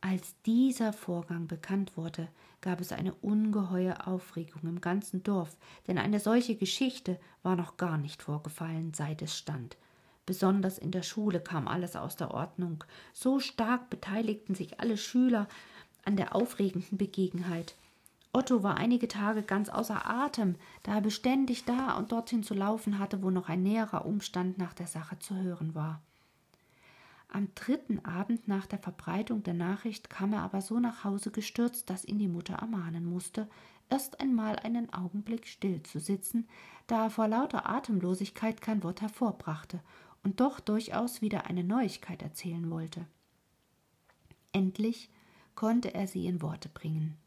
Als 0.01 0.36
dieser 0.46 0.91
Vorgang 0.91 1.48
bekannt 1.48 1.96
wurde, 1.96 2.27
gab 2.60 2.82
es 2.82 2.91
eine 2.91 3.13
ungeheure 3.13 4.05
Aufregung 4.05 4.63
im 4.63 4.82
ganzen 4.82 5.24
Dorf, 5.24 5.55
denn 5.88 5.98
eine 5.98 6.20
solche 6.20 6.55
Geschichte 6.55 7.20
war 7.41 7.55
noch 7.55 7.77
gar 7.77 7.98
nicht 7.98 8.22
vorgefallen, 8.22 8.93
seit 8.93 9.22
es 9.22 9.38
stand. 9.38 9.77
Besonders 10.25 10.77
in 10.77 10.91
der 10.91 11.03
Schule 11.03 11.39
kam 11.41 11.67
alles 11.67 11.96
aus 11.96 12.15
der 12.15 12.32
Ordnung. 12.32 12.84
So 13.13 13.39
stark 13.39 13.89
beteiligten 13.89 14.55
sich 14.55 14.79
alle 14.79 14.98
Schüler 14.98 15.48
an 16.05 16.17
der 16.17 16.36
aufregenden 16.36 16.98
Begebenheit. 16.98 17.75
Otto 18.36 18.63
war 18.63 18.78
einige 18.78 19.08
Tage 19.08 19.44
ganz 19.44 19.70
außer 19.70 20.10
Atem, 20.10 20.56
da 20.82 20.96
er 20.96 21.02
beständig 21.02 21.66
da 21.66 21.96
und 21.98 22.12
dorthin 22.12 22.42
zu 22.42 22.56
laufen 22.56 22.98
hatte, 22.98 23.22
wo 23.22 23.30
noch 23.30 23.48
ein 23.48 23.62
näherer 23.62 24.06
Umstand 24.06 24.58
nach 24.58 24.74
der 24.74 24.88
Sache 24.88 25.20
zu 25.20 25.36
hören 25.36 25.75
war. 25.75 26.02
Am 27.28 27.48
dritten 27.54 28.04
Abend 28.04 28.48
nach 28.48 28.66
der 28.66 28.80
Verbreitung 28.80 29.44
der 29.44 29.54
Nachricht 29.54 30.10
kam 30.10 30.34
er 30.34 30.42
aber 30.42 30.62
so 30.62 30.80
nach 30.80 31.04
Hause 31.04 31.30
gestürzt, 31.30 31.92
dass 31.92 32.06
ihn 32.06 32.18
die 32.18 32.28
Mutter 32.28 32.56
ermahnen 32.56 33.06
musste, 33.06 33.48
erst 33.90 34.20
einmal 34.20 34.58
einen 34.58 34.92
Augenblick 34.92 35.48
still 35.48 35.84
zu 35.84 36.00
sitzen, 36.00 36.48
da 36.88 37.06
er 37.06 37.10
vor 37.12 37.28
lauter 37.28 37.70
Atemlosigkeit 37.70 38.62
kein 38.62 38.84
Wort 38.84 39.02
hervorbrachte 39.02 39.80
und 40.24 40.40
doch 40.40 40.60
durchaus 40.60 41.22
wieder 41.22 41.46
eine 41.46 41.63
Neuigkeit 41.63 42.24
erzählen 42.24 42.70
wollte. 42.72 43.06
Endlich 44.52 45.12
konnte 45.54 45.94
er 45.94 46.08
sie 46.08 46.25
in 46.25 46.42
Worte 46.42 46.70
bringen. 46.70 47.18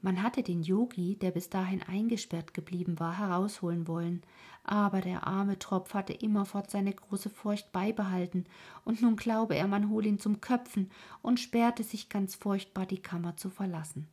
Man 0.00 0.22
hatte 0.22 0.42
den 0.42 0.62
Yogi, 0.62 1.16
der 1.16 1.32
bis 1.32 1.50
dahin 1.50 1.82
eingesperrt 1.82 2.54
geblieben 2.54 3.00
war, 3.00 3.18
herausholen 3.18 3.88
wollen, 3.88 4.22
aber 4.62 5.00
der 5.00 5.26
arme 5.26 5.58
Tropf 5.58 5.94
hatte 5.94 6.12
immerfort 6.12 6.70
seine 6.70 6.92
große 6.92 7.30
Furcht 7.30 7.72
beibehalten, 7.72 8.44
und 8.84 9.02
nun 9.02 9.16
glaube 9.16 9.56
er, 9.56 9.66
man 9.66 9.88
hole 9.88 10.06
ihn 10.06 10.20
zum 10.20 10.40
Köpfen 10.40 10.90
und 11.20 11.40
sperrte 11.40 11.82
sich 11.82 12.08
ganz 12.08 12.36
furchtbar, 12.36 12.86
die 12.86 13.02
Kammer 13.02 13.36
zu 13.36 13.50
verlassen. 13.50 14.06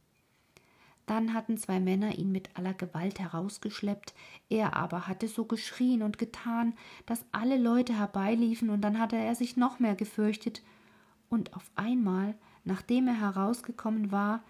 Dann 1.05 1.35
hatten 1.35 1.57
zwei 1.57 1.79
Männer 1.79 2.17
ihn 2.17 2.31
mit 2.31 2.57
aller 2.57 2.73
Gewalt 2.73 3.19
herausgeschleppt, 3.19 4.15
er 4.49 4.75
aber 4.75 5.07
hatte 5.07 5.27
so 5.27 5.45
geschrien 5.45 6.01
und 6.01 6.17
getan, 6.17 6.73
dass 7.05 7.25
alle 7.31 7.57
Leute 7.57 7.93
herbeiliefen, 7.93 8.71
und 8.71 8.81
dann 8.81 8.97
hatte 8.97 9.17
er 9.17 9.35
sich 9.35 9.55
noch 9.55 9.77
mehr 9.77 9.95
gefürchtet, 9.95 10.63
und 11.29 11.53
auf 11.55 11.69
einmal, 11.75 12.33
nachdem 12.63 13.07
er 13.07 13.19
herausgekommen 13.19 14.11
war, 14.11 14.41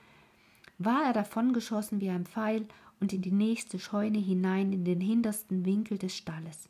war 0.78 1.06
er 1.06 1.14
davongeschossen 1.14 2.02
wie 2.02 2.10
ein 2.10 2.26
Pfeil 2.26 2.68
und 3.00 3.14
in 3.14 3.22
die 3.22 3.32
nächste 3.32 3.80
Scheune 3.80 4.20
hinein 4.20 4.74
in 4.74 4.86
den 4.86 5.02
hintersten 5.02 5.66
Winkel 5.66 5.98
des 5.98 6.16
Stalles. 6.16 6.70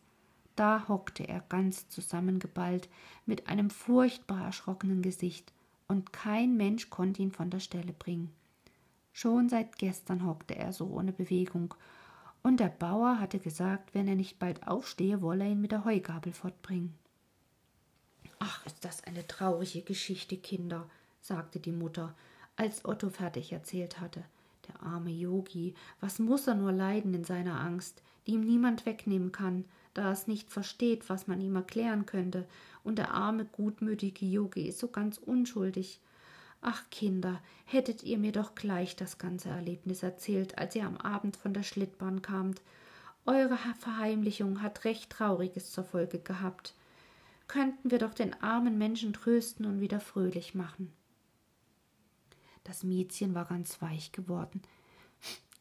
Da 0.55 0.87
hockte 0.87 1.27
er 1.27 1.41
ganz 1.49 1.89
zusammengeballt, 1.89 2.89
mit 3.25 3.47
einem 3.47 3.69
furchtbar 3.69 4.45
erschrockenen 4.45 5.01
Gesicht, 5.01 5.51
und 5.87 6.13
kein 6.13 6.57
Mensch 6.57 6.89
konnte 6.89 7.21
ihn 7.21 7.31
von 7.31 7.49
der 7.49 7.59
Stelle 7.59 7.93
bringen. 7.93 8.31
Schon 9.13 9.49
seit 9.49 9.77
gestern 9.77 10.25
hockte 10.25 10.55
er 10.55 10.73
so 10.73 10.87
ohne 10.87 11.11
Bewegung, 11.11 11.73
und 12.41 12.59
der 12.59 12.69
Bauer 12.69 13.19
hatte 13.19 13.39
gesagt, 13.39 13.93
wenn 13.93 14.07
er 14.07 14.15
nicht 14.15 14.39
bald 14.39 14.67
aufstehe, 14.67 15.21
wolle 15.21 15.45
er 15.45 15.51
ihn 15.51 15.61
mit 15.61 15.71
der 15.71 15.83
Heugabel 15.83 16.31
fortbringen. 16.31 16.93
Ach, 18.39 18.65
ist 18.65 18.85
das 18.85 19.03
eine 19.03 19.27
traurige 19.27 19.81
Geschichte, 19.81 20.37
Kinder, 20.37 20.87
sagte 21.21 21.59
die 21.59 21.71
Mutter, 21.71 22.13
als 22.55 22.85
Otto 22.85 23.09
fertig 23.09 23.51
erzählt 23.51 23.99
hatte. 23.99 24.23
Der 24.67 24.81
arme 24.81 25.11
Yogi, 25.11 25.75
was 25.99 26.19
muss 26.19 26.47
er 26.47 26.55
nur 26.55 26.71
leiden 26.71 27.13
in 27.13 27.23
seiner 27.23 27.59
Angst, 27.59 28.01
die 28.25 28.33
ihm 28.33 28.41
niemand 28.41 28.85
wegnehmen 28.85 29.31
kann, 29.31 29.65
da 29.93 30.05
er 30.05 30.11
es 30.11 30.27
nicht 30.27 30.51
versteht, 30.51 31.09
was 31.09 31.27
man 31.27 31.41
ihm 31.41 31.55
erklären 31.55 32.05
könnte, 32.05 32.47
und 32.83 32.97
der 32.97 33.11
arme, 33.11 33.45
gutmütige 33.45 34.25
Yogi 34.25 34.67
ist 34.67 34.79
so 34.79 34.87
ganz 34.87 35.17
unschuldig. 35.17 35.99
Ach, 36.61 36.83
Kinder, 36.89 37.41
hättet 37.65 38.03
ihr 38.03 38.17
mir 38.17 38.31
doch 38.31 38.55
gleich 38.55 38.95
das 38.95 39.17
ganze 39.17 39.49
Erlebnis 39.49 40.03
erzählt, 40.03 40.57
als 40.57 40.75
ihr 40.75 40.85
am 40.85 40.97
Abend 40.97 41.37
von 41.37 41.53
der 41.53 41.63
Schlittbahn 41.63 42.21
kamt. 42.21 42.61
Eure 43.25 43.57
Verheimlichung 43.79 44.61
hat 44.61 44.83
recht 44.83 45.09
Trauriges 45.11 45.71
zur 45.71 45.83
Folge 45.83 46.19
gehabt. 46.19 46.73
Könnten 47.47 47.91
wir 47.91 47.99
doch 47.99 48.13
den 48.13 48.33
armen 48.41 48.77
Menschen 48.77 49.13
trösten 49.13 49.65
und 49.65 49.79
wieder 49.79 49.99
fröhlich 49.99 50.55
machen. 50.55 50.91
Das 52.65 52.83
Miezchen 52.83 53.35
war 53.35 53.45
ganz 53.45 53.81
weich 53.81 54.11
geworden. 54.11 54.61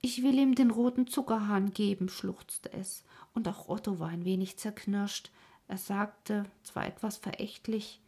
Ich 0.00 0.23
will 0.23 0.38
ihm 0.38 0.54
den 0.54 0.70
roten 0.70 1.06
Zuckerhahn 1.06 1.73
geben, 1.73 2.08
schluchzte 2.08 2.73
es, 2.73 3.04
und 3.34 3.46
auch 3.46 3.68
Otto 3.68 4.00
war 4.00 4.08
ein 4.08 4.25
wenig 4.25 4.56
zerknirscht. 4.58 5.30
Er 5.68 5.78
sagte, 5.78 6.44
zwar 6.62 6.87
etwas 6.87 7.18
verächtlich, 7.18 8.00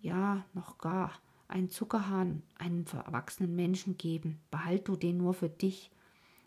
ja, 0.00 0.44
noch 0.54 0.78
gar, 0.78 1.12
einen 1.48 1.70
Zuckerhahn 1.70 2.42
einem 2.58 2.84
erwachsenen 2.92 3.54
Menschen 3.54 3.98
geben, 3.98 4.40
behalt 4.50 4.88
du 4.88 4.96
den 4.96 5.18
nur 5.18 5.34
für 5.34 5.48
dich. 5.48 5.90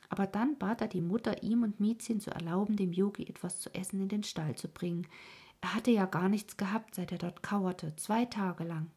Aber 0.09 0.27
dann 0.27 0.57
bat 0.57 0.81
er 0.81 0.88
die 0.88 1.01
Mutter, 1.01 1.43
ihm 1.43 1.63
und 1.63 1.79
Miezchen 1.79 2.19
zu 2.19 2.31
erlauben, 2.31 2.75
dem 2.75 2.93
Yogi 2.93 3.27
etwas 3.27 3.59
zu 3.59 3.73
essen 3.73 4.01
in 4.01 4.09
den 4.09 4.23
Stall 4.23 4.55
zu 4.55 4.67
bringen. 4.67 5.07
Er 5.62 5.75
hatte 5.75 5.91
ja 5.91 6.05
gar 6.05 6.29
nichts 6.29 6.57
gehabt, 6.57 6.95
seit 6.95 7.12
er 7.12 7.17
dort 7.19 7.43
kauerte, 7.43 7.95
zwei 7.95 8.25
Tage 8.25 8.63
lang. 8.63 8.89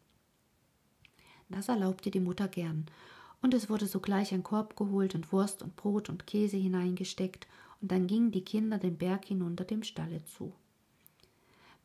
Das 1.48 1.68
erlaubte 1.68 2.10
die 2.10 2.20
Mutter 2.20 2.48
gern, 2.48 2.86
und 3.42 3.54
es 3.54 3.68
wurde 3.68 3.86
sogleich 3.86 4.32
ein 4.32 4.42
Korb 4.42 4.76
geholt 4.76 5.14
und 5.14 5.32
Wurst 5.32 5.62
und 5.62 5.76
Brot 5.76 6.08
und 6.08 6.26
Käse 6.26 6.56
hineingesteckt, 6.56 7.46
und 7.80 7.92
dann 7.92 8.06
gingen 8.06 8.32
die 8.32 8.44
Kinder 8.44 8.78
den 8.78 8.96
Berg 8.96 9.26
hinunter 9.26 9.64
dem 9.64 9.82
Stalle 9.82 10.24
zu. 10.24 10.52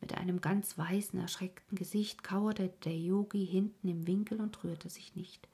Mit 0.00 0.16
einem 0.16 0.40
ganz 0.40 0.76
weißen, 0.76 1.20
erschreckten 1.20 1.78
Gesicht 1.78 2.24
kauerte 2.24 2.72
der 2.84 2.98
Yogi 2.98 3.46
hinten 3.46 3.88
im 3.88 4.06
Winkel 4.06 4.40
und 4.40 4.64
rührte 4.64 4.90
sich 4.90 5.14
nicht. 5.14 5.46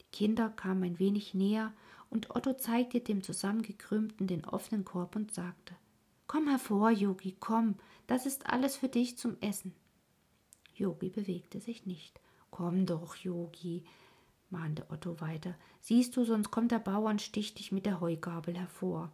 Die 0.00 0.16
Kinder 0.16 0.48
kamen 0.48 0.84
ein 0.84 0.98
wenig 0.98 1.34
näher, 1.34 1.72
und 2.08 2.30
Otto 2.30 2.54
zeigte 2.54 3.00
dem 3.00 3.22
zusammengekrümmten 3.22 4.26
den 4.26 4.44
offenen 4.44 4.84
Korb 4.84 5.16
und 5.16 5.34
sagte 5.34 5.74
Komm 6.26 6.48
hervor, 6.48 6.90
Yogi, 6.90 7.36
komm, 7.38 7.74
das 8.06 8.24
ist 8.24 8.46
alles 8.46 8.76
für 8.76 8.88
dich 8.88 9.18
zum 9.18 9.36
Essen. 9.40 9.74
Yogi 10.74 11.10
bewegte 11.10 11.60
sich 11.60 11.84
nicht. 11.86 12.20
Komm 12.54 12.86
doch, 12.86 13.16
Yogi, 13.16 13.82
mahnte 14.48 14.88
Otto 14.88 15.20
weiter. 15.20 15.56
Siehst 15.80 16.16
du, 16.16 16.24
sonst 16.24 16.52
kommt 16.52 16.70
der 16.70 16.78
Bauer 16.78 17.10
und 17.10 17.20
sticht 17.20 17.58
dich 17.58 17.72
mit 17.72 17.84
der 17.84 18.00
Heugabel 18.00 18.56
hervor. 18.56 19.10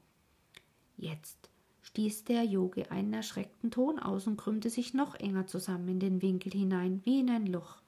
Jetzt 0.98 1.48
stieß 1.80 2.24
der 2.24 2.44
Yogi 2.44 2.82
einen 2.90 3.14
erschreckten 3.14 3.70
Ton 3.70 3.98
aus 3.98 4.26
und 4.26 4.36
krümmte 4.36 4.68
sich 4.68 4.92
noch 4.92 5.14
enger 5.14 5.46
zusammen 5.46 5.88
in 5.88 6.00
den 6.00 6.20
Winkel 6.20 6.52
hinein, 6.52 7.00
wie 7.04 7.20
in 7.20 7.30
ein 7.30 7.46
Loch. 7.46 7.80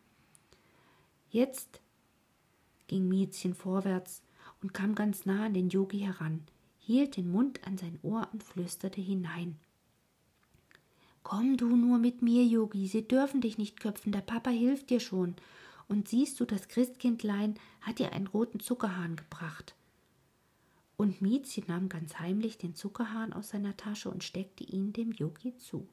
Jetzt 1.29 1.83
ging 2.87 3.07
Miezchen 3.07 3.53
vorwärts 3.53 4.23
und 4.63 4.73
kam 4.73 4.95
ganz 4.95 5.27
nah 5.27 5.45
an 5.45 5.53
den 5.53 5.69
Yogi 5.69 5.99
heran, 5.99 6.47
hielt 6.79 7.19
den 7.19 7.31
Mund 7.31 7.67
an 7.67 7.77
sein 7.77 7.99
Ohr 8.01 8.27
und 8.33 8.43
flüsterte 8.43 9.03
hinein. 9.03 9.59
Komm 11.23 11.57
du 11.57 11.77
nur 11.77 11.99
mit 11.99 12.23
mir, 12.23 12.45
Yogi, 12.45 12.87
sie 12.87 13.07
dürfen 13.07 13.41
dich 13.41 13.59
nicht 13.59 13.81
köpfen, 13.81 14.13
der 14.13 14.21
Papa 14.21 14.51
hilft 14.51 14.91
dir 14.91 15.01
schon. 15.01 15.35
Und 15.89 16.09
siehst 16.09 16.41
du, 16.41 16.45
das 16.45 16.69
Christkindlein 16.69 17.57
hat 17.81 17.99
dir 17.99 18.13
einen 18.13 18.27
roten 18.27 18.61
Zuckerhahn 18.61 19.17
gebracht. 19.17 19.75
Und 20.97 21.21
Miezchen 21.21 21.65
nahm 21.67 21.89
ganz 21.89 22.19
heimlich 22.19 22.59
den 22.59 22.75
Zuckerhahn 22.75 23.33
aus 23.33 23.51
seiner 23.51 23.77
Tasche 23.77 24.11
und 24.11 24.25
steckte 24.25 24.65
ihn 24.65 24.93
dem 24.93 25.13
Yogi 25.13 25.57
zu. 25.57 25.89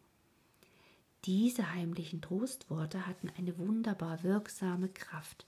Diese 1.26 1.74
heimlichen 1.74 2.22
Trostworte 2.22 3.06
hatten 3.06 3.30
eine 3.38 3.58
wunderbar 3.58 4.24
wirksame 4.24 4.88
Kraft. 4.90 5.46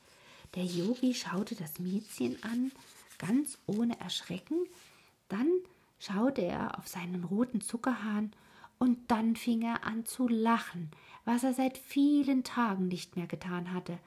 Der 0.55 0.65
Yogi 0.65 1.13
schaute 1.13 1.55
das 1.55 1.79
Miezchen 1.79 2.41
an, 2.43 2.71
ganz 3.17 3.57
ohne 3.67 4.00
Erschrecken, 4.00 4.65
dann 5.29 5.50
schaute 6.00 6.41
er 6.41 6.77
auf 6.77 6.88
seinen 6.88 7.23
roten 7.23 7.61
Zuckerhahn 7.61 8.33
und 8.81 9.11
dann 9.11 9.35
fing 9.35 9.61
er 9.61 9.85
an 9.85 10.07
zu 10.07 10.27
lachen, 10.27 10.89
was 11.23 11.43
er 11.43 11.53
seit 11.53 11.77
vielen 11.77 12.43
Tagen 12.43 12.88
nicht 12.88 13.15
mehr 13.15 13.27
getan 13.27 13.71
hatte. 13.73 14.00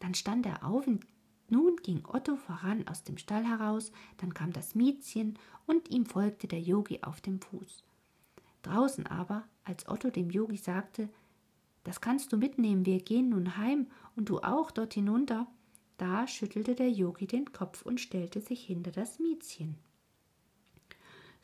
Dann 0.00 0.14
stand 0.14 0.46
er 0.46 0.64
auf 0.64 0.84
und 0.88 1.06
nun 1.48 1.76
ging 1.76 2.04
Otto 2.04 2.34
voran 2.34 2.88
aus 2.88 3.04
dem 3.04 3.18
Stall 3.18 3.46
heraus, 3.46 3.92
dann 4.16 4.34
kam 4.34 4.52
das 4.52 4.74
Miezchen 4.74 5.38
und 5.66 5.90
ihm 5.90 6.06
folgte 6.06 6.48
der 6.48 6.60
Yogi 6.60 7.04
auf 7.04 7.20
dem 7.20 7.40
Fuß. 7.40 7.84
Draußen 8.62 9.06
aber, 9.06 9.44
als 9.62 9.88
Otto 9.88 10.10
dem 10.10 10.30
Yogi 10.30 10.56
sagte, 10.56 11.08
das 11.84 12.00
kannst 12.00 12.32
du 12.32 12.36
mitnehmen, 12.36 12.84
wir 12.84 12.98
gehen 12.98 13.28
nun 13.28 13.56
heim 13.56 13.86
und 14.16 14.28
du 14.28 14.40
auch 14.40 14.72
dort 14.72 14.94
hinunter, 14.94 15.46
da 15.98 16.26
schüttelte 16.26 16.74
der 16.74 16.90
Yogi 16.90 17.28
den 17.28 17.52
Kopf 17.52 17.82
und 17.82 18.00
stellte 18.00 18.40
sich 18.40 18.64
hinter 18.64 18.90
das 18.90 19.20
Miezchen. 19.20 19.76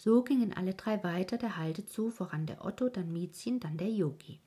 So 0.04 0.24
gingen 0.24 0.52
alle 0.52 0.74
drei 0.74 1.04
weiter 1.04 1.38
der 1.38 1.58
Halde 1.58 1.86
zu, 1.86 2.10
voran 2.10 2.44
der 2.44 2.64
Otto, 2.64 2.88
dann 2.88 3.12
Miezchen, 3.12 3.60
dann 3.60 3.76
der 3.76 3.88
Yogi. 3.88 4.40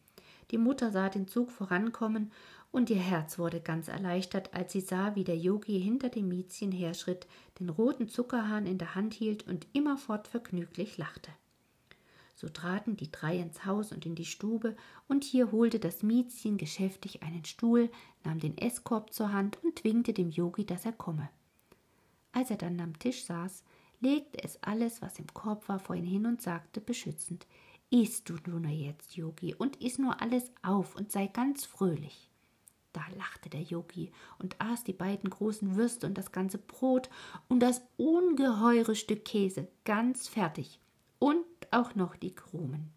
Die 0.51 0.57
Mutter 0.57 0.91
sah 0.91 1.07
den 1.07 1.29
Zug 1.29 1.50
vorankommen 1.50 2.33
und 2.74 2.89
ihr 2.89 2.97
Herz 2.97 3.39
wurde 3.39 3.62
ganz 3.62 3.88
erleichtert, 3.88 4.53
als 4.53 4.74
sie 4.74 4.81
sah, 4.81 5.15
wie 5.15 5.24
der 5.24 5.38
Yogi 5.38 5.79
hinter 5.79 6.09
dem 6.09 6.27
Miezchen 6.27 6.74
herschritt, 6.74 7.25
den 7.62 7.69
roten 7.69 8.09
Zuckerhahn 8.09 8.65
in 8.65 8.77
der 8.77 8.95
Hand 8.95 9.13
hielt 9.13 9.47
und 9.47 9.65
immerfort 9.71 10.27
vergnüglich 10.27 10.97
lachte. 10.97 11.31
So 12.35 12.50
traten 12.50 12.97
die 12.97 13.09
drei 13.09 13.38
ins 13.38 13.63
Haus 13.63 13.93
und 13.93 14.05
in 14.05 14.15
die 14.15 14.25
Stube, 14.25 14.75
und 15.07 15.24
hier 15.24 15.53
holte 15.53 15.79
das 15.79 16.03
Miezchen 16.03 16.57
geschäftig 16.57 17.24
einen 17.24 17.45
Stuhl, 17.45 17.89
nahm 18.25 18.41
den 18.41 18.57
Esskorb 18.57 19.13
zur 19.13 19.31
Hand 19.31 19.57
und 19.63 19.85
winkte 19.85 20.12
dem 20.12 20.31
Yogi, 20.31 20.65
dass 20.65 20.85
er 20.85 20.91
komme. 20.91 21.29
Als 22.33 22.51
er 22.51 22.57
dann 22.57 22.77
am 22.81 23.00
Tisch 23.00 23.24
saß, 23.24 23.63
legte 24.05 24.43
es 24.43 24.62
alles, 24.62 25.01
was 25.01 25.19
im 25.19 25.27
Korb 25.33 25.67
war, 25.67 25.79
vor 25.79 25.95
ihn 25.95 26.05
hin 26.05 26.25
und 26.25 26.41
sagte 26.41 26.79
beschützend 26.79 27.47
Iss 27.89 28.24
du 28.24 28.35
nur 28.45 28.67
jetzt, 28.69 29.15
Yogi, 29.15 29.53
und 29.53 29.81
iss 29.81 30.00
nur 30.00 30.21
alles 30.21 30.51
auf 30.63 30.95
und 30.95 31.12
sei 31.12 31.27
ganz 31.27 31.65
fröhlich. 31.65 32.29
Da 32.93 33.01
lachte 33.17 33.50
der 33.50 33.62
Yogi 33.62 34.12
und 34.39 34.59
aß 34.59 34.83
die 34.83 34.93
beiden 34.93 35.29
großen 35.29 35.75
Würste 35.75 36.07
und 36.07 36.17
das 36.17 36.31
ganze 36.31 36.57
Brot 36.57 37.09
und 37.47 37.59
das 37.59 37.81
ungeheure 37.97 38.95
Stück 38.95 39.25
Käse 39.25 39.67
ganz 39.83 40.27
fertig 40.27 40.79
und 41.19 41.45
auch 41.71 41.95
noch 41.95 42.15
die 42.15 42.33
Krumen. 42.33 42.91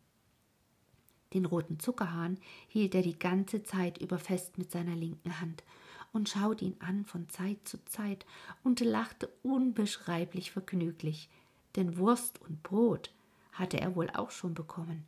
Den 1.34 1.44
roten 1.44 1.78
Zuckerhahn 1.78 2.38
hielt 2.68 2.94
er 2.94 3.02
die 3.02 3.18
ganze 3.18 3.62
Zeit 3.62 3.98
über 3.98 4.18
fest 4.18 4.56
mit 4.56 4.70
seiner 4.70 4.94
linken 4.94 5.40
Hand 5.40 5.64
und 6.12 6.28
schaute 6.28 6.64
ihn 6.64 6.76
an 6.80 7.04
von 7.04 7.28
Zeit 7.28 7.58
zu 7.64 7.84
Zeit 7.84 8.26
und 8.62 8.80
lachte 8.80 9.28
unbeschreiblich 9.42 10.50
vergnüglich, 10.50 11.28
denn 11.76 11.98
Wurst 11.98 12.40
und 12.42 12.62
Brot 12.62 13.12
hatte 13.52 13.80
er 13.80 13.94
wohl 13.94 14.10
auch 14.10 14.30
schon 14.30 14.54
bekommen, 14.54 15.04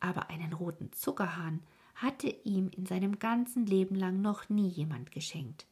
aber 0.00 0.30
einen 0.30 0.52
roten 0.52 0.92
Zuckerhahn 0.92 1.60
hatte 1.94 2.28
ihm 2.44 2.70
in 2.76 2.86
seinem 2.86 3.18
ganzen 3.18 3.66
Leben 3.66 3.94
lang 3.94 4.20
noch 4.20 4.48
nie 4.48 4.68
jemand 4.68 5.12
geschenkt. 5.12 5.66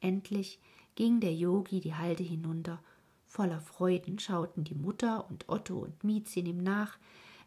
Endlich 0.00 0.58
ging 0.94 1.20
der 1.20 1.34
Yogi 1.34 1.80
die 1.80 1.94
Halde 1.94 2.22
hinunter 2.22 2.80
Voller 3.28 3.60
Freuden 3.60 4.18
schauten 4.18 4.64
die 4.64 4.74
Mutter 4.74 5.28
und 5.28 5.48
Otto 5.48 5.78
und 5.78 6.02
Miezchen 6.02 6.46
ihm 6.46 6.62
nach. 6.62 6.98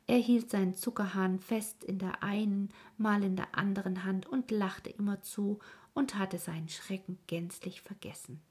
Er 0.06 0.18
hielt 0.18 0.52
seinen 0.52 0.76
Zuckerhahn 0.76 1.40
fest 1.40 1.84
in 1.84 1.98
der 1.98 2.24
einen, 2.24 2.70
mal 2.98 3.24
in 3.24 3.36
der 3.36 3.58
anderen 3.58 4.04
Hand 4.04 4.28
und 4.28 4.52
lachte 4.52 4.92
immerzu 4.92 5.60
und 5.94 6.16
hatte 6.18 6.38
seinen 6.38 6.70
Schrecken 6.70 7.18
gänzlich 7.28 7.82
vergessen. 7.82 8.42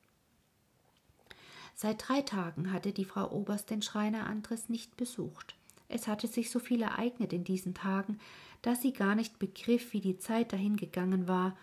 Seit 1.74 2.08
drei 2.08 2.20
Tagen 2.22 2.72
hatte 2.72 2.92
die 2.92 3.04
Frau 3.04 3.30
Oberst 3.30 3.70
den 3.70 3.82
Schreiner 3.82 4.26
Andres 4.26 4.68
nicht 4.68 4.96
besucht. 4.96 5.54
Es 5.88 6.06
hatte 6.06 6.26
sich 6.26 6.50
so 6.50 6.58
viel 6.58 6.82
ereignet 6.82 7.32
in 7.32 7.44
diesen 7.44 7.74
Tagen, 7.74 8.18
dass 8.62 8.82
sie 8.82 8.92
gar 8.92 9.14
nicht 9.14 9.38
begriff, 9.38 9.92
wie 9.92 10.00
die 10.00 10.18
Zeit 10.18 10.52
dahingegangen 10.52 11.26
war, 11.26 11.56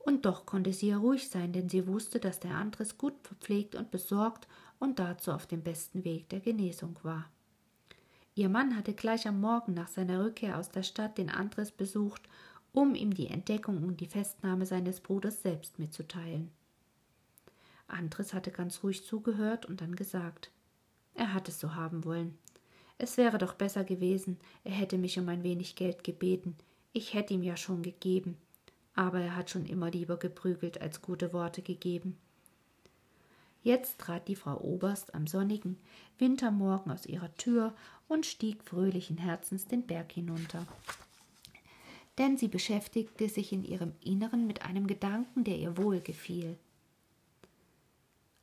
und 0.00 0.26
doch 0.26 0.44
konnte 0.44 0.72
sie 0.72 0.88
ja 0.88 0.98
ruhig 0.98 1.30
sein, 1.30 1.52
denn 1.52 1.70
sie 1.70 1.86
wusste, 1.86 2.20
dass 2.20 2.38
der 2.38 2.56
Andres 2.56 2.98
gut 2.98 3.14
verpflegt 3.22 3.74
und 3.74 3.90
besorgt 3.90 4.46
und 4.78 4.98
dazu 4.98 5.32
auf 5.32 5.46
dem 5.46 5.62
besten 5.62 6.04
Weg 6.04 6.28
der 6.28 6.40
Genesung 6.40 6.98
war. 7.02 7.30
Ihr 8.34 8.50
Mann 8.50 8.76
hatte 8.76 8.92
gleich 8.92 9.26
am 9.26 9.40
Morgen 9.40 9.72
nach 9.72 9.88
seiner 9.88 10.22
Rückkehr 10.22 10.58
aus 10.58 10.68
der 10.68 10.82
Stadt 10.82 11.16
den 11.16 11.30
Andres 11.30 11.70
besucht, 11.70 12.22
um 12.74 12.96
ihm 12.96 13.14
die 13.14 13.28
Entdeckung 13.28 13.84
und 13.84 14.00
die 14.00 14.06
Festnahme 14.06 14.66
seines 14.66 15.00
Bruders 15.00 15.40
selbst 15.40 15.78
mitzuteilen. 15.78 16.50
Andres 17.86 18.34
hatte 18.34 18.50
ganz 18.50 18.82
ruhig 18.82 19.04
zugehört 19.04 19.64
und 19.64 19.80
dann 19.80 19.94
gesagt, 19.94 20.50
er 21.14 21.32
hat 21.32 21.48
es 21.48 21.60
so 21.60 21.76
haben 21.76 22.04
wollen. 22.04 22.36
Es 22.98 23.16
wäre 23.16 23.38
doch 23.38 23.54
besser 23.54 23.84
gewesen, 23.84 24.38
er 24.64 24.72
hätte 24.72 24.98
mich 24.98 25.18
um 25.18 25.28
ein 25.28 25.44
wenig 25.44 25.76
Geld 25.76 26.02
gebeten, 26.02 26.56
ich 26.92 27.14
hätte 27.14 27.34
ihm 27.34 27.44
ja 27.44 27.56
schon 27.56 27.82
gegeben, 27.82 28.36
aber 28.94 29.20
er 29.20 29.36
hat 29.36 29.50
schon 29.50 29.66
immer 29.66 29.90
lieber 29.90 30.16
geprügelt 30.16 30.80
als 30.80 31.00
gute 31.00 31.32
Worte 31.32 31.62
gegeben. 31.62 32.16
Jetzt 33.62 33.98
trat 33.98 34.26
die 34.26 34.36
Frau 34.36 34.58
Oberst 34.60 35.14
am 35.14 35.26
sonnigen 35.28 35.78
Wintermorgen 36.18 36.90
aus 36.92 37.06
ihrer 37.06 37.32
Tür 37.36 37.72
und 38.08 38.26
stieg 38.26 38.64
fröhlichen 38.64 39.16
Herzens 39.16 39.66
den 39.66 39.86
Berg 39.86 40.12
hinunter. 40.12 40.66
Denn 42.18 42.36
sie 42.36 42.48
beschäftigte 42.48 43.28
sich 43.28 43.52
in 43.52 43.64
ihrem 43.64 43.92
Inneren 44.00 44.46
mit 44.46 44.62
einem 44.62 44.86
Gedanken, 44.86 45.44
der 45.44 45.58
ihr 45.58 45.76
wohl 45.76 46.00
gefiel. 46.00 46.56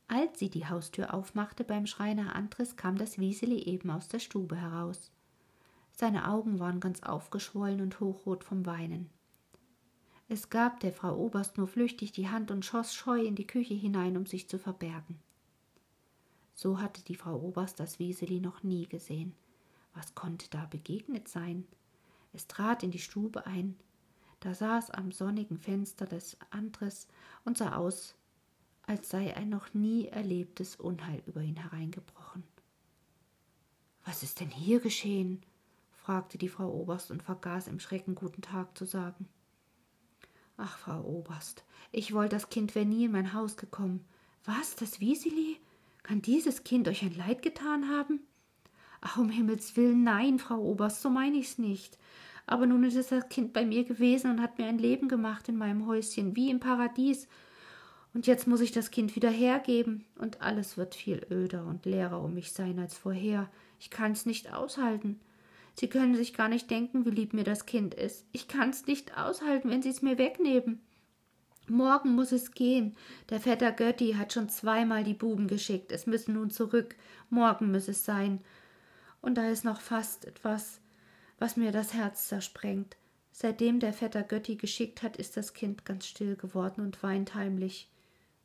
Als 0.08 0.38
sie 0.38 0.50
die 0.50 0.66
Haustür 0.66 1.14
aufmachte 1.14 1.64
beim 1.64 1.86
Schreiner 1.86 2.36
Andres, 2.36 2.76
kam 2.76 2.98
das 2.98 3.18
Wieseli 3.18 3.62
eben 3.62 3.90
aus 3.90 4.08
der 4.08 4.18
Stube 4.18 4.56
heraus. 4.56 5.10
Seine 5.92 6.28
Augen 6.28 6.58
waren 6.58 6.80
ganz 6.80 7.02
aufgeschwollen 7.02 7.80
und 7.80 7.98
hochrot 7.98 8.44
vom 8.44 8.66
Weinen. 8.66 9.08
Es 10.28 10.50
gab 10.50 10.80
der 10.80 10.92
Frau 10.92 11.16
Oberst 11.16 11.58
nur 11.58 11.66
flüchtig 11.66 12.12
die 12.12 12.28
Hand 12.28 12.50
und 12.50 12.64
schoss 12.64 12.94
scheu 12.94 13.22
in 13.22 13.36
die 13.36 13.46
Küche 13.46 13.74
hinein, 13.74 14.16
um 14.16 14.26
sich 14.26 14.48
zu 14.48 14.58
verbergen. 14.58 15.18
So 16.54 16.80
hatte 16.80 17.02
die 17.02 17.16
Frau 17.16 17.38
Oberst 17.38 17.80
das 17.80 17.98
Wieseli 17.98 18.40
noch 18.40 18.62
nie 18.62 18.86
gesehen. 18.86 19.34
Was 19.94 20.14
konnte 20.14 20.48
da 20.50 20.66
begegnet 20.66 21.28
sein? 21.28 21.66
Es 22.32 22.46
trat 22.46 22.82
in 22.82 22.90
die 22.90 22.98
Stube 22.98 23.46
ein. 23.46 23.76
Da 24.40 24.54
saß 24.54 24.90
am 24.90 25.12
sonnigen 25.12 25.58
Fenster 25.58 26.06
des 26.06 26.36
Andres 26.50 27.06
und 27.44 27.58
sah 27.58 27.76
aus, 27.76 28.14
als 28.86 29.08
sei 29.08 29.36
ein 29.36 29.48
noch 29.48 29.72
nie 29.74 30.08
erlebtes 30.08 30.76
Unheil 30.76 31.22
über 31.26 31.42
ihn 31.42 31.56
hereingebrochen. 31.56 32.42
Was 34.04 34.22
ist 34.22 34.40
denn 34.40 34.50
hier 34.50 34.80
geschehen? 34.80 35.42
fragte 35.92 36.36
die 36.36 36.48
Frau 36.48 36.68
Oberst 36.68 37.12
und 37.12 37.22
vergaß 37.22 37.68
im 37.68 37.78
Schrecken 37.78 38.16
guten 38.16 38.42
Tag 38.42 38.76
zu 38.76 38.84
sagen. 38.84 39.28
Ach, 40.56 40.76
Frau 40.78 41.02
Oberst, 41.02 41.64
ich 41.92 42.12
wollte 42.12 42.34
das 42.34 42.50
Kind 42.50 42.74
wäre 42.74 42.86
nie 42.86 43.04
in 43.04 43.12
mein 43.12 43.32
Haus 43.32 43.56
gekommen. 43.56 44.04
Was, 44.44 44.74
das 44.74 44.98
Wieseli? 44.98 45.60
Kann 46.02 46.20
dieses 46.20 46.64
Kind 46.64 46.88
euch 46.88 47.02
ein 47.02 47.16
Leid 47.16 47.42
getan 47.42 47.88
haben? 47.88 48.20
Ach, 49.02 49.18
um 49.18 49.28
Himmels 49.28 49.76
willen, 49.76 50.04
nein, 50.04 50.38
Frau 50.38 50.58
Oberst, 50.58 51.02
so 51.02 51.10
meine 51.10 51.36
ich's 51.36 51.58
nicht. 51.58 51.98
Aber 52.46 52.66
nun 52.66 52.84
ist 52.84 53.12
das 53.12 53.28
Kind 53.28 53.52
bei 53.52 53.66
mir 53.66 53.84
gewesen 53.84 54.30
und 54.30 54.40
hat 54.40 54.58
mir 54.58 54.66
ein 54.66 54.78
Leben 54.78 55.08
gemacht 55.08 55.48
in 55.48 55.56
meinem 55.56 55.86
Häuschen, 55.86 56.36
wie 56.36 56.50
im 56.50 56.60
Paradies. 56.60 57.28
Und 58.14 58.26
jetzt 58.26 58.46
muss 58.46 58.60
ich 58.60 58.72
das 58.72 58.90
Kind 58.90 59.16
wieder 59.16 59.30
hergeben, 59.30 60.04
und 60.18 60.40
alles 60.40 60.76
wird 60.76 60.94
viel 60.94 61.26
öder 61.30 61.66
und 61.66 61.84
leerer 61.84 62.22
um 62.22 62.34
mich 62.34 62.52
sein 62.52 62.78
als 62.78 62.96
vorher. 62.96 63.50
Ich 63.80 63.90
kann's 63.90 64.24
nicht 64.24 64.54
aushalten. 64.54 65.18
Sie 65.74 65.88
können 65.88 66.14
sich 66.14 66.34
gar 66.34 66.48
nicht 66.48 66.70
denken, 66.70 67.04
wie 67.04 67.10
lieb 67.10 67.32
mir 67.32 67.44
das 67.44 67.66
Kind 67.66 67.94
ist. 67.94 68.24
Ich 68.30 68.46
kann's 68.46 68.86
nicht 68.86 69.18
aushalten, 69.18 69.70
wenn 69.70 69.82
Sie 69.82 69.88
es 69.88 70.02
mir 70.02 70.18
wegnehmen. 70.18 70.80
Morgen 71.68 72.14
muss 72.14 72.32
es 72.32 72.52
gehen. 72.52 72.94
Der 73.30 73.40
Vetter 73.40 73.72
Götti 73.72 74.12
hat 74.12 74.32
schon 74.32 74.48
zweimal 74.48 75.04
die 75.04 75.14
Buben 75.14 75.48
geschickt. 75.48 75.90
Es 75.90 76.06
müssen 76.06 76.34
nun 76.34 76.50
zurück. 76.50 76.94
Morgen 77.30 77.72
muss 77.72 77.88
es 77.88 78.04
sein. 78.04 78.40
Und 79.22 79.36
da 79.36 79.48
ist 79.48 79.64
noch 79.64 79.80
fast 79.80 80.26
etwas, 80.26 80.80
was 81.38 81.56
mir 81.56 81.72
das 81.72 81.94
Herz 81.94 82.28
zersprengt. 82.28 82.96
Seitdem 83.32 83.80
der 83.80 83.94
Vetter 83.94 84.22
Götti 84.22 84.56
geschickt 84.56 85.02
hat, 85.02 85.16
ist 85.16 85.36
das 85.36 85.54
Kind 85.54 85.86
ganz 85.86 86.06
still 86.06 86.36
geworden 86.36 86.82
und 86.82 87.02
weint 87.02 87.34
heimlich. 87.34 87.88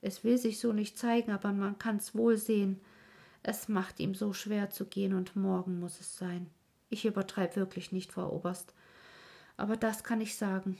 Es 0.01 0.23
will 0.23 0.37
sich 0.37 0.59
so 0.59 0.71
nicht 0.71 0.97
zeigen, 0.97 1.31
aber 1.31 1.51
man 1.51 1.77
kann's 1.77 2.15
wohl 2.15 2.37
sehen. 2.37 2.79
Es 3.43 3.67
macht 3.67 3.99
ihm 3.99 4.15
so 4.15 4.33
schwer 4.33 4.69
zu 4.69 4.85
gehen, 4.85 5.13
und 5.13 5.35
morgen 5.35 5.79
muss 5.79 5.99
es 5.99 6.17
sein. 6.17 6.49
Ich 6.89 7.05
übertreibe 7.05 7.57
wirklich 7.57 7.91
nicht, 7.91 8.13
Frau 8.13 8.31
Oberst. 8.31 8.73
Aber 9.57 9.75
das 9.75 10.03
kann 10.03 10.21
ich 10.21 10.37
sagen. 10.37 10.77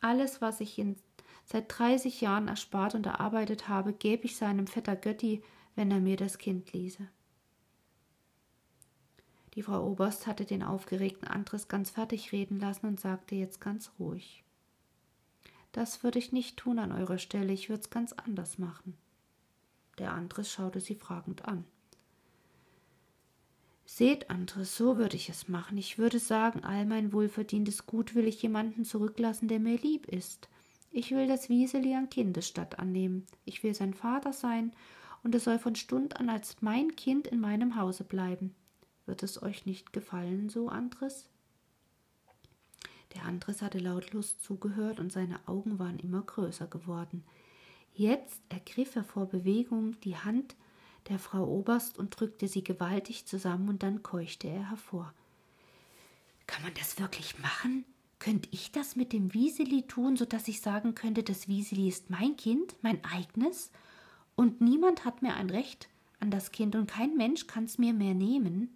Alles, 0.00 0.40
was 0.40 0.60
ich 0.60 0.78
in 0.78 0.96
seit 1.44 1.66
30 1.78 2.20
Jahren 2.20 2.48
erspart 2.48 2.94
und 2.94 3.06
erarbeitet 3.06 3.68
habe, 3.68 3.92
gebe 3.92 4.24
ich 4.24 4.36
seinem 4.36 4.66
Vetter 4.66 4.96
Götti, 4.96 5.42
wenn 5.74 5.90
er 5.90 6.00
mir 6.00 6.16
das 6.16 6.38
Kind 6.38 6.72
ließe. 6.72 7.06
Die 9.54 9.62
Frau 9.62 9.86
Oberst 9.86 10.26
hatte 10.26 10.44
den 10.44 10.62
aufgeregten 10.62 11.28
Andres 11.28 11.68
ganz 11.68 11.90
fertig 11.90 12.32
reden 12.32 12.58
lassen 12.58 12.86
und 12.86 13.00
sagte 13.00 13.34
jetzt 13.34 13.60
ganz 13.60 13.92
ruhig. 13.98 14.42
Das 15.72 16.02
würde 16.02 16.18
ich 16.18 16.32
nicht 16.32 16.56
tun 16.56 16.78
an 16.78 16.92
eurer 16.92 17.18
Stelle, 17.18 17.52
ich 17.52 17.68
würde 17.68 17.82
es 17.82 17.90
ganz 17.90 18.12
anders 18.12 18.58
machen. 18.58 18.96
Der 19.98 20.12
Andres 20.12 20.50
schaute 20.50 20.80
sie 20.80 20.96
fragend 20.96 21.44
an. 21.46 21.64
Seht, 23.86 24.30
Andres, 24.30 24.76
so 24.76 24.96
würde 24.96 25.16
ich 25.16 25.28
es 25.28 25.46
machen. 25.46 25.76
Ich 25.78 25.98
würde 25.98 26.18
sagen, 26.18 26.64
all 26.64 26.86
mein 26.86 27.12
wohlverdientes 27.12 27.86
Gut 27.86 28.14
will 28.14 28.26
ich 28.26 28.42
jemanden 28.42 28.84
zurücklassen, 28.84 29.46
der 29.46 29.60
mir 29.60 29.78
lieb 29.78 30.08
ist. 30.08 30.48
Ich 30.90 31.10
will 31.10 31.26
das 31.26 31.48
Wieseli 31.48 31.94
an 31.94 32.08
Kindesstatt 32.08 32.78
annehmen. 32.78 33.26
Ich 33.44 33.62
will 33.62 33.74
sein 33.74 33.94
Vater 33.94 34.32
sein, 34.32 34.72
und 35.22 35.34
es 35.34 35.44
soll 35.44 35.58
von 35.58 35.74
Stund 35.74 36.18
an 36.18 36.28
als 36.28 36.60
mein 36.60 36.96
Kind 36.96 37.26
in 37.26 37.40
meinem 37.40 37.76
Hause 37.76 38.04
bleiben. 38.04 38.54
Wird 39.06 39.22
es 39.22 39.42
euch 39.42 39.66
nicht 39.66 39.92
gefallen, 39.92 40.48
so 40.48 40.68
Andres? 40.68 41.28
Der 43.14 43.24
Andres 43.24 43.62
hatte 43.62 43.78
lautlos 43.78 44.38
zugehört 44.40 44.98
und 44.98 45.12
seine 45.12 45.38
Augen 45.46 45.78
waren 45.78 45.98
immer 45.98 46.22
größer 46.22 46.66
geworden. 46.66 47.24
Jetzt 47.94 48.40
ergriff 48.48 48.96
er 48.96 49.04
vor 49.04 49.26
Bewegung 49.26 50.00
die 50.00 50.16
Hand 50.16 50.56
der 51.08 51.18
Frau 51.18 51.46
Oberst 51.46 51.98
und 51.98 52.18
drückte 52.18 52.48
sie 52.48 52.64
gewaltig 52.64 53.26
zusammen 53.26 53.68
und 53.68 53.82
dann 53.82 54.02
keuchte 54.02 54.48
er 54.48 54.70
hervor. 54.70 55.12
Kann 56.46 56.62
man 56.62 56.74
das 56.74 56.98
wirklich 56.98 57.38
machen? 57.38 57.84
Könnte 58.18 58.48
ich 58.52 58.72
das 58.72 58.96
mit 58.96 59.12
dem 59.12 59.34
Wieseli 59.34 59.86
tun, 59.86 60.16
so 60.16 60.24
dass 60.24 60.48
ich 60.48 60.60
sagen 60.60 60.94
könnte, 60.94 61.22
das 61.22 61.46
Wieseli 61.46 61.88
ist 61.88 62.10
mein 62.10 62.36
Kind, 62.36 62.74
mein 62.82 63.04
eigenes? 63.04 63.70
Und 64.34 64.60
niemand 64.60 65.04
hat 65.04 65.22
mehr 65.22 65.36
ein 65.36 65.50
Recht 65.50 65.88
an 66.20 66.30
das 66.30 66.50
Kind 66.50 66.74
und 66.74 66.86
kein 66.86 67.16
Mensch 67.16 67.46
kann's 67.46 67.78
mir 67.78 67.92
mehr 67.92 68.14
nehmen? 68.14 68.74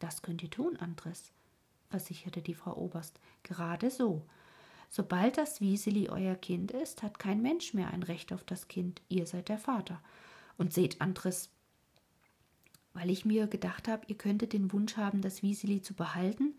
Das 0.00 0.22
könnt 0.22 0.42
ihr 0.42 0.50
tun, 0.50 0.76
Andres, 0.78 1.30
versicherte 1.88 2.42
die 2.42 2.54
Frau 2.54 2.74
Oberst. 2.74 3.20
Gerade 3.44 3.90
so. 3.90 4.26
Sobald 4.88 5.38
das 5.38 5.60
Wieseli 5.60 6.08
euer 6.08 6.34
Kind 6.34 6.72
ist, 6.72 7.04
hat 7.04 7.20
kein 7.20 7.40
Mensch 7.40 7.74
mehr 7.74 7.90
ein 7.92 8.02
Recht 8.02 8.32
auf 8.32 8.42
das 8.42 8.66
Kind. 8.66 9.00
Ihr 9.08 9.26
seid 9.26 9.48
der 9.48 9.58
Vater. 9.58 10.02
Und 10.58 10.74
seht, 10.74 11.00
Andres, 11.00 11.50
weil 12.92 13.10
ich 13.10 13.24
mir 13.24 13.46
gedacht 13.46 13.86
habe, 13.86 14.04
ihr 14.08 14.16
könntet 14.16 14.52
den 14.52 14.72
Wunsch 14.72 14.96
haben, 14.96 15.22
das 15.22 15.42
Wieseli 15.42 15.80
zu 15.80 15.94
behalten, 15.94 16.54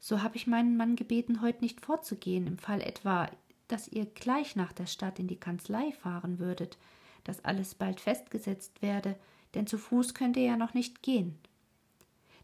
so 0.00 0.20
habe 0.22 0.36
ich 0.36 0.46
meinen 0.46 0.76
Mann 0.76 0.96
gebeten, 0.96 1.40
heute 1.40 1.62
nicht 1.62 1.80
vorzugehen, 1.80 2.46
im 2.46 2.58
Fall 2.58 2.80
etwa, 2.82 3.30
dass 3.68 3.88
ihr 3.88 4.04
gleich 4.04 4.56
nach 4.56 4.72
der 4.72 4.86
Stadt 4.86 5.18
in 5.18 5.28
die 5.28 5.38
Kanzlei 5.38 5.92
fahren 5.92 6.38
würdet, 6.38 6.76
dass 7.24 7.44
alles 7.44 7.74
bald 7.74 8.00
festgesetzt 8.00 8.82
werde, 8.82 9.16
denn 9.54 9.66
zu 9.66 9.78
Fuß 9.78 10.14
könnt 10.14 10.36
ihr 10.36 10.42
ja 10.42 10.56
noch 10.56 10.74
nicht 10.74 11.02
gehen. 11.02 11.38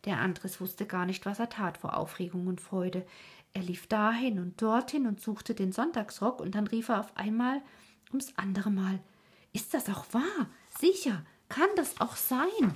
Der 0.05 0.19
Andres 0.19 0.61
wusste 0.61 0.87
gar 0.87 1.07
nicht, 1.07 1.27
was 1.27 1.39
er 1.39 1.49
tat 1.49 1.79
vor 1.79 1.97
Aufregung 1.97 2.47
und 2.47 2.61
Freude. 2.61 3.07
Er 3.53 3.63
lief 3.63 3.87
dahin 3.87 4.39
und 4.39 4.61
dorthin 4.61 5.07
und 5.07 5.21
suchte 5.21 5.55
den 5.55 5.73
Sonntagsrock, 5.73 6.41
und 6.41 6.55
dann 6.55 6.67
rief 6.67 6.89
er 6.89 7.01
auf 7.01 7.17
einmal 7.17 7.63
ums 8.11 8.33
andere 8.37 8.71
Mal 8.71 9.01
Ist 9.53 9.75
das 9.75 9.89
auch 9.89 10.05
wahr? 10.13 10.47
Sicher, 10.79 11.25
kann 11.49 11.69
das 11.77 12.01
auch 12.01 12.17
sein? 12.17 12.75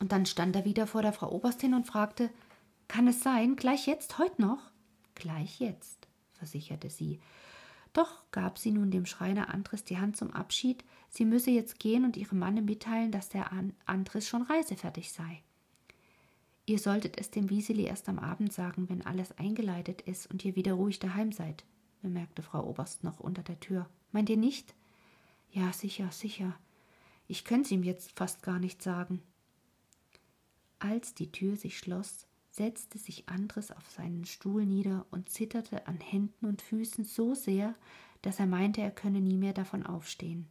Und 0.00 0.12
dann 0.12 0.26
stand 0.26 0.56
er 0.56 0.64
wieder 0.64 0.86
vor 0.86 1.02
der 1.02 1.12
Frau 1.12 1.30
Oberstin 1.30 1.74
und 1.74 1.86
fragte 1.86 2.30
kann 2.88 3.06
es 3.06 3.20
sein, 3.20 3.54
gleich 3.54 3.86
jetzt, 3.86 4.18
heute 4.18 4.42
noch? 4.42 4.58
Gleich 5.14 5.60
jetzt, 5.60 6.08
versicherte 6.32 6.90
sie. 6.90 7.20
Doch 7.92 8.24
gab 8.32 8.58
sie 8.58 8.72
nun 8.72 8.90
dem 8.90 9.06
Schreiner 9.06 9.54
Andres 9.54 9.84
die 9.84 9.98
Hand 9.98 10.16
zum 10.16 10.32
Abschied, 10.32 10.82
sie 11.08 11.24
müsse 11.24 11.52
jetzt 11.52 11.78
gehen 11.78 12.04
und 12.04 12.16
ihrem 12.16 12.40
Manne 12.40 12.62
mitteilen, 12.62 13.12
dass 13.12 13.28
der 13.28 13.52
Andres 13.86 14.26
schon 14.26 14.42
reisefertig 14.42 15.12
sei. 15.12 15.42
Ihr 16.70 16.78
solltet 16.78 17.18
es 17.18 17.32
dem 17.32 17.50
Wieseli 17.50 17.82
erst 17.82 18.08
am 18.08 18.20
Abend 18.20 18.52
sagen, 18.52 18.88
wenn 18.88 19.04
alles 19.04 19.36
eingeleitet 19.36 20.02
ist 20.02 20.30
und 20.30 20.44
ihr 20.44 20.54
wieder 20.54 20.74
ruhig 20.74 21.00
daheim 21.00 21.32
seid, 21.32 21.64
bemerkte 22.00 22.42
Frau 22.42 22.64
Oberst 22.64 23.02
noch 23.02 23.18
unter 23.18 23.42
der 23.42 23.58
Tür. 23.58 23.90
Meint 24.12 24.30
ihr 24.30 24.36
nicht? 24.36 24.72
Ja, 25.50 25.72
sicher, 25.72 26.12
sicher. 26.12 26.56
Ich 27.26 27.44
könnte 27.44 27.74
ihm 27.74 27.82
jetzt 27.82 28.12
fast 28.12 28.44
gar 28.44 28.60
nicht 28.60 28.84
sagen. 28.84 29.20
Als 30.78 31.12
die 31.12 31.32
Tür 31.32 31.56
sich 31.56 31.76
schloss, 31.76 32.28
setzte 32.52 32.98
sich 32.98 33.28
Andres 33.28 33.72
auf 33.72 33.90
seinen 33.90 34.24
Stuhl 34.24 34.64
nieder 34.64 35.06
und 35.10 35.28
zitterte 35.28 35.88
an 35.88 35.98
Händen 35.98 36.46
und 36.46 36.62
Füßen 36.62 37.02
so 37.02 37.34
sehr, 37.34 37.74
dass 38.22 38.38
er 38.38 38.46
meinte, 38.46 38.80
er 38.80 38.92
könne 38.92 39.20
nie 39.20 39.38
mehr 39.38 39.54
davon 39.54 39.84
aufstehen. 39.84 40.46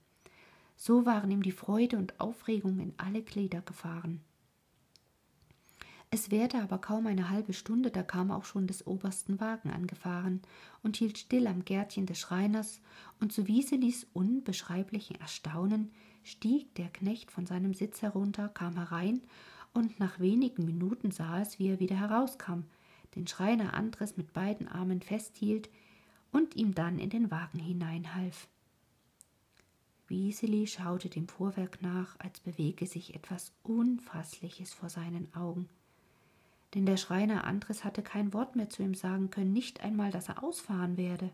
So 0.75 1.05
waren 1.05 1.31
ihm 1.31 1.43
die 1.43 1.53
Freude 1.53 1.95
und 1.95 2.19
Aufregung 2.19 2.81
in 2.81 2.93
alle 2.97 3.21
Glieder 3.21 3.61
gefahren. 3.61 4.19
Es 6.11 6.31
währte 6.31 6.59
aber 6.59 6.79
kaum 6.79 7.05
eine 7.05 7.29
halbe 7.29 7.53
Stunde, 7.53 7.91
da 7.91 8.01
kam 8.01 8.31
auch 8.31 8.43
schon 8.43 8.65
des 8.65 8.87
obersten 8.87 9.39
Wagen 9.39 9.69
angefahren 9.69 10.41
und 10.81 10.97
hielt 10.97 11.19
still 11.19 11.45
am 11.45 11.63
Gärtchen 11.63 12.07
des 12.07 12.19
Schreiners, 12.19 12.81
und 13.19 13.31
zu 13.31 13.47
Wieselis 13.47 14.07
unbeschreiblichen 14.13 15.17
Erstaunen 15.21 15.91
stieg 16.23 16.73
der 16.75 16.89
Knecht 16.89 17.29
von 17.31 17.45
seinem 17.45 17.75
Sitz 17.75 18.01
herunter, 18.01 18.49
kam 18.49 18.73
herein 18.73 19.21
und 19.73 19.99
nach 19.99 20.19
wenigen 20.19 20.65
Minuten 20.65 21.11
sah 21.11 21.41
es, 21.41 21.59
wie 21.59 21.67
er 21.67 21.79
wieder 21.79 21.97
herauskam, 21.99 22.61
den 23.15 23.27
Schreiner 23.27 23.75
Andres 23.75 24.17
mit 24.17 24.33
beiden 24.33 24.67
Armen 24.67 25.01
festhielt 25.01 25.69
und 26.31 26.55
ihm 26.55 26.73
dann 26.73 26.97
in 26.97 27.11
den 27.11 27.29
Wagen 27.29 27.59
hineinhalf. 27.59 28.47
Wieseli 30.07 30.65
schaute 30.65 31.09
dem 31.09 31.27
Fuhrwerk 31.27 31.83
nach, 31.83 32.19
als 32.19 32.39
bewege 32.39 32.87
sich 32.87 33.13
etwas 33.13 33.51
Unfassliches 33.61 34.73
vor 34.73 34.89
seinen 34.89 35.31
Augen. 35.35 35.69
Denn 36.73 36.85
der 36.85 36.97
Schreiner 36.97 37.45
Andres 37.45 37.83
hatte 37.83 38.03
kein 38.03 38.33
Wort 38.33 38.55
mehr 38.55 38.69
zu 38.69 38.83
ihm 38.83 38.93
sagen 38.93 39.31
können, 39.31 39.53
nicht 39.53 39.81
einmal, 39.81 40.11
dass 40.11 40.29
er 40.29 40.43
ausfahren 40.43 40.97
werde. 40.97 41.31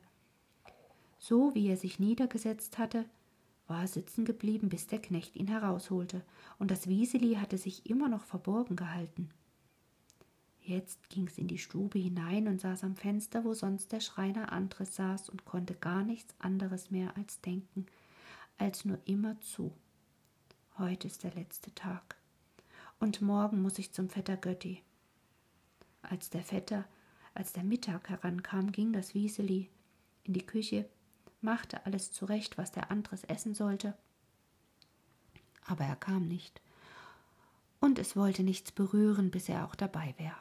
So 1.19 1.53
wie 1.55 1.67
er 1.67 1.77
sich 1.77 1.99
niedergesetzt 1.99 2.77
hatte, 2.77 3.05
war 3.67 3.81
er 3.81 3.87
sitzen 3.87 4.25
geblieben, 4.25 4.69
bis 4.69 4.87
der 4.87 5.01
Knecht 5.01 5.35
ihn 5.35 5.47
herausholte, 5.47 6.23
und 6.59 6.71
das 6.71 6.87
Wieseli 6.87 7.35
hatte 7.35 7.57
sich 7.57 7.89
immer 7.89 8.09
noch 8.09 8.23
verborgen 8.23 8.75
gehalten. 8.75 9.29
Jetzt 10.61 11.09
ging's 11.09 11.37
in 11.37 11.47
die 11.47 11.59
Stube 11.59 11.99
hinein 11.99 12.47
und 12.47 12.59
saß 12.59 12.83
am 12.83 12.95
Fenster, 12.95 13.43
wo 13.43 13.53
sonst 13.53 13.91
der 13.91 13.99
Schreiner 13.99 14.51
Andres 14.51 14.95
saß 14.95 15.29
und 15.29 15.45
konnte 15.45 15.75
gar 15.75 16.03
nichts 16.03 16.33
anderes 16.39 16.89
mehr 16.89 17.15
als 17.17 17.39
denken, 17.41 17.85
als 18.57 18.83
nur 18.85 18.99
immer 19.05 19.39
zu. 19.41 19.71
Heute 20.77 21.07
ist 21.07 21.23
der 21.23 21.33
letzte 21.35 21.73
Tag. 21.75 22.15
Und 22.99 23.21
morgen 23.21 23.61
muss 23.61 23.77
ich 23.77 23.91
zum 23.93 24.09
Vetter 24.09 24.37
Götti. 24.37 24.81
Als 26.09 26.29
der 26.29 26.43
Vetter, 26.43 26.85
als 27.33 27.53
der 27.53 27.63
Mittag 27.63 28.09
herankam, 28.09 28.71
ging 28.71 28.93
das 28.93 29.13
Wieseli 29.13 29.69
in 30.23 30.33
die 30.33 30.45
Küche, 30.45 30.87
machte 31.41 31.85
alles 31.85 32.11
zurecht, 32.11 32.57
was 32.57 32.71
der 32.71 32.91
Andres 32.91 33.23
essen 33.23 33.53
sollte. 33.55 33.95
Aber 35.65 35.83
er 35.83 35.95
kam 35.95 36.27
nicht. 36.27 36.61
Und 37.79 37.99
es 37.99 38.15
wollte 38.15 38.43
nichts 38.43 38.71
berühren, 38.71 39.31
bis 39.31 39.49
er 39.49 39.65
auch 39.65 39.75
dabei 39.75 40.13
wäre. 40.17 40.37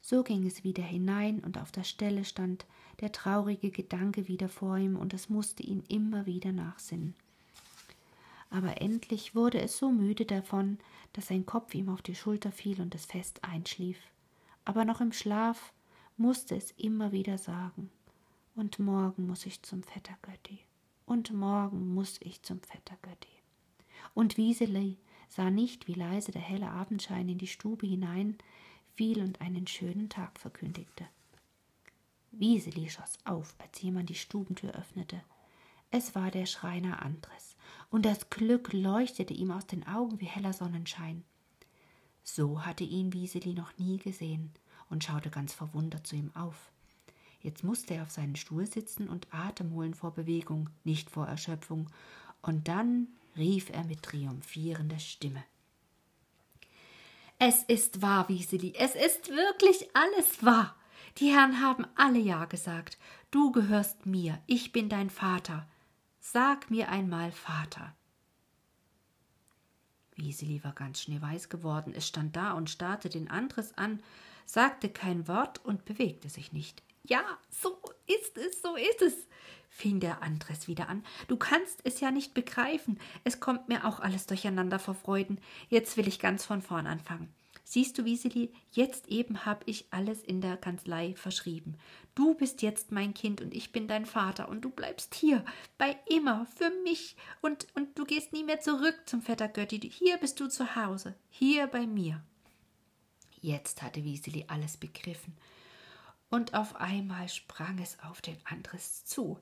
So 0.00 0.22
ging 0.22 0.46
es 0.46 0.64
wieder 0.64 0.82
hinein, 0.82 1.40
und 1.40 1.58
auf 1.58 1.72
der 1.72 1.84
Stelle 1.84 2.24
stand 2.24 2.66
der 3.00 3.12
traurige 3.12 3.70
Gedanke 3.70 4.28
wieder 4.28 4.48
vor 4.48 4.76
ihm, 4.76 4.96
und 4.96 5.14
es 5.14 5.28
musste 5.28 5.62
ihn 5.62 5.84
immer 5.88 6.26
wieder 6.26 6.52
nachsinnen. 6.52 7.14
Aber 8.50 8.80
endlich 8.80 9.34
wurde 9.34 9.60
es 9.60 9.78
so 9.78 9.90
müde 9.90 10.24
davon, 10.24 10.78
dass 11.12 11.28
sein 11.28 11.46
Kopf 11.46 11.74
ihm 11.74 11.88
auf 11.88 12.02
die 12.02 12.14
Schulter 12.14 12.50
fiel 12.50 12.80
und 12.80 12.94
es 12.94 13.04
fest 13.04 13.44
einschlief. 13.44 13.98
Aber 14.64 14.84
noch 14.84 15.00
im 15.00 15.12
Schlaf 15.12 15.72
musste 16.16 16.56
es 16.56 16.70
immer 16.72 17.12
wieder 17.12 17.38
sagen 17.38 17.90
und 18.54 18.78
morgen 18.78 19.26
muss 19.26 19.46
ich 19.46 19.62
zum 19.62 19.82
Vetter 19.82 20.16
Götti. 20.22 20.60
Und 21.06 21.32
morgen 21.32 21.94
muss 21.94 22.20
ich 22.20 22.42
zum 22.42 22.60
Vetter 22.60 22.96
Götti. 23.02 23.28
Und 24.14 24.36
Wieseli 24.36 24.98
sah 25.28 25.50
nicht, 25.50 25.88
wie 25.88 25.94
leise 25.94 26.30
der 26.30 26.42
helle 26.42 26.70
Abendschein 26.70 27.28
in 27.28 27.38
die 27.38 27.46
Stube 27.46 27.86
hinein 27.86 28.38
fiel 28.94 29.22
und 29.22 29.40
einen 29.40 29.66
schönen 29.66 30.08
Tag 30.08 30.38
verkündigte. 30.38 31.06
Wieseli 32.32 32.90
schoss 32.90 33.18
auf, 33.24 33.54
als 33.58 33.80
jemand 33.82 34.08
die 34.08 34.14
Stubentür 34.14 34.72
öffnete. 34.72 35.22
Es 35.90 36.14
war 36.14 36.30
der 36.30 36.46
Schreiner 36.46 37.02
Andres, 37.02 37.56
und 37.90 38.04
das 38.04 38.30
Glück 38.30 38.72
leuchtete 38.72 39.34
ihm 39.34 39.50
aus 39.50 39.66
den 39.66 39.86
Augen 39.86 40.20
wie 40.20 40.26
heller 40.26 40.52
Sonnenschein. 40.52 41.24
So 42.34 42.64
hatte 42.64 42.84
ihn 42.84 43.12
Wieseli 43.12 43.54
noch 43.54 43.76
nie 43.76 43.98
gesehen 43.98 44.52
und 44.88 45.02
schaute 45.02 45.30
ganz 45.30 45.52
verwundert 45.52 46.06
zu 46.06 46.14
ihm 46.14 46.30
auf. 46.36 46.70
Jetzt 47.40 47.64
musste 47.64 47.94
er 47.94 48.02
auf 48.02 48.12
seinen 48.12 48.36
Stuhl 48.36 48.66
sitzen 48.66 49.08
und 49.08 49.26
Atem 49.32 49.72
holen 49.72 49.94
vor 49.94 50.12
Bewegung, 50.12 50.70
nicht 50.84 51.10
vor 51.10 51.26
Erschöpfung. 51.26 51.90
Und 52.40 52.68
dann 52.68 53.08
rief 53.36 53.70
er 53.70 53.82
mit 53.84 54.02
triumphierender 54.02 55.00
Stimme. 55.00 55.42
Es 57.38 57.64
ist 57.64 58.00
wahr, 58.00 58.28
Wieseli, 58.28 58.74
es 58.78 58.94
ist 58.94 59.30
wirklich 59.30 59.88
alles 59.94 60.44
wahr. 60.44 60.76
Die 61.18 61.32
Herren 61.32 61.60
haben 61.60 61.86
alle 61.96 62.18
Ja 62.18 62.44
gesagt. 62.44 62.96
Du 63.32 63.50
gehörst 63.50 64.06
mir, 64.06 64.38
ich 64.46 64.70
bin 64.70 64.88
dein 64.88 65.10
Vater. 65.10 65.66
Sag 66.20 66.70
mir 66.70 66.90
einmal 66.90 67.32
Vater. 67.32 67.94
Wieseli 70.20 70.62
war 70.62 70.72
ganz 70.72 71.00
schneeweiß 71.02 71.48
geworden. 71.48 71.92
Es 71.96 72.06
stand 72.06 72.36
da 72.36 72.52
und 72.52 72.70
starrte 72.70 73.08
den 73.08 73.30
Andres 73.30 73.76
an, 73.76 74.00
sagte 74.46 74.88
kein 74.88 75.26
Wort 75.26 75.64
und 75.64 75.84
bewegte 75.84 76.28
sich 76.28 76.52
nicht. 76.52 76.82
Ja, 77.04 77.22
so 77.50 77.80
ist 78.06 78.36
es, 78.36 78.62
so 78.62 78.76
ist 78.76 79.02
es, 79.02 79.14
fing 79.70 80.00
der 80.00 80.22
Andres 80.22 80.68
wieder 80.68 80.88
an. 80.88 81.02
Du 81.28 81.36
kannst 81.36 81.80
es 81.84 82.00
ja 82.00 82.10
nicht 82.10 82.34
begreifen. 82.34 83.00
Es 83.24 83.40
kommt 83.40 83.68
mir 83.68 83.86
auch 83.86 84.00
alles 84.00 84.26
durcheinander 84.26 84.78
vor 84.78 84.94
Freuden. 84.94 85.38
Jetzt 85.68 85.96
will 85.96 86.06
ich 86.06 86.18
ganz 86.18 86.44
von 86.44 86.62
vorn 86.62 86.86
anfangen. 86.86 87.32
Siehst 87.70 87.96
du, 87.96 88.04
Wieseli, 88.04 88.52
jetzt 88.72 89.06
eben 89.06 89.46
hab 89.46 89.62
ich 89.68 89.86
alles 89.92 90.24
in 90.24 90.40
der 90.40 90.56
Kanzlei 90.56 91.14
verschrieben. 91.14 91.76
Du 92.16 92.34
bist 92.34 92.62
jetzt 92.62 92.90
mein 92.90 93.14
Kind 93.14 93.40
und 93.40 93.54
ich 93.54 93.70
bin 93.70 93.86
dein 93.86 94.06
Vater 94.06 94.48
und 94.48 94.62
du 94.62 94.70
bleibst 94.70 95.14
hier, 95.14 95.44
bei 95.78 95.96
immer, 96.08 96.46
für 96.46 96.70
mich 96.82 97.14
und, 97.40 97.68
und 97.76 97.96
du 97.96 98.04
gehst 98.04 98.32
nie 98.32 98.42
mehr 98.42 98.58
zurück 98.58 98.96
zum 99.06 99.22
Vetter 99.22 99.46
Götti. 99.46 99.78
Hier 99.88 100.16
bist 100.16 100.40
du 100.40 100.48
zu 100.48 100.74
Hause, 100.74 101.14
hier 101.28 101.68
bei 101.68 101.86
mir. 101.86 102.24
Jetzt 103.40 103.82
hatte 103.82 104.02
Wieseli 104.02 104.46
alles 104.48 104.76
begriffen 104.76 105.36
und 106.28 106.54
auf 106.54 106.74
einmal 106.74 107.28
sprang 107.28 107.78
es 107.78 108.00
auf 108.00 108.20
den 108.20 108.38
Andres 108.46 109.04
zu 109.04 109.38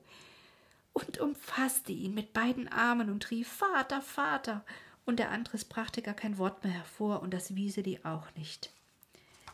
und 0.93 1.17
umfasste 1.17 1.93
ihn 1.93 2.13
mit 2.13 2.33
beiden 2.33 2.67
Armen 2.67 3.09
und 3.09 3.31
rief 3.31 3.47
Vater, 3.47 4.03
Vater, 4.03 4.63
und 5.05 5.19
der 5.19 5.31
Andres 5.31 5.65
brachte 5.65 6.01
gar 6.01 6.13
kein 6.13 6.37
Wort 6.37 6.63
mehr 6.63 6.73
hervor 6.73 7.21
und 7.21 7.33
das 7.33 7.55
Wieseli 7.55 7.99
auch 8.03 8.33
nicht. 8.35 8.71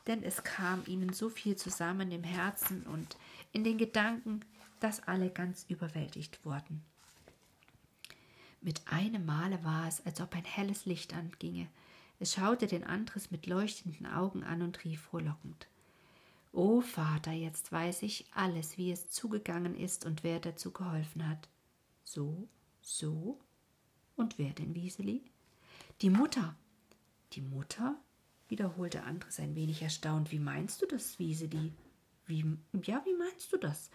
denn 0.08 0.23
es 0.23 0.43
kam 0.43 0.84
ihnen 0.86 1.13
so 1.13 1.29
viel 1.29 1.55
zusammen 1.55 2.12
im 2.12 2.23
Herzen 2.23 2.84
und 2.84 3.17
in 3.51 3.63
den 3.63 3.77
Gedanken, 3.77 4.41
dass 4.79 5.08
alle 5.08 5.29
ganz 5.29 5.65
überwältigt 5.67 6.45
wurden. 6.45 6.84
Mit 8.62 8.81
einem 8.88 9.25
Male 9.25 9.63
war 9.63 9.88
es, 9.88 10.05
als 10.05 10.21
ob 10.21 10.36
ein 10.36 10.43
helles 10.43 10.86
Licht 10.86 11.13
anginge. 11.13 11.67
Es 12.19 12.34
schaute 12.34 12.67
den 12.67 12.84
Andres 12.84 13.31
mit 13.31 13.45
leuchtenden 13.45 14.05
Augen 14.05 14.43
an 14.43 14.62
und 14.62 14.84
rief 14.84 15.01
frohlockend. 15.01 15.67
O 16.51 16.81
Vater, 16.81 17.31
jetzt 17.31 17.71
weiß 17.71 18.03
ich 18.03 18.25
alles, 18.34 18.77
wie 18.77 18.91
es 18.91 19.10
zugegangen 19.10 19.75
ist 19.75 20.05
und 20.05 20.23
wer 20.23 20.39
dazu 20.39 20.71
geholfen 20.71 21.27
hat. 21.27 21.49
So, 22.03 22.47
so? 22.81 23.39
Und 24.15 24.38
wer 24.39 24.51
denn, 24.51 24.73
Wieseli? 24.73 25.23
Die 26.01 26.10
Mutter. 26.10 26.55
Die 27.34 27.41
Mutter? 27.41 27.95
wiederholte 28.49 29.03
Andres 29.03 29.39
ein 29.39 29.55
wenig 29.55 29.81
erstaunt. 29.81 30.31
Wie 30.31 30.39
meinst 30.39 30.81
du 30.81 30.86
das, 30.86 31.17
Wieseli? 31.19 31.71
Wie, 32.25 32.45
ja, 32.84 33.01
wie 33.05 33.15
meinst 33.15 33.51
du 33.53 33.58
das? 33.58 33.89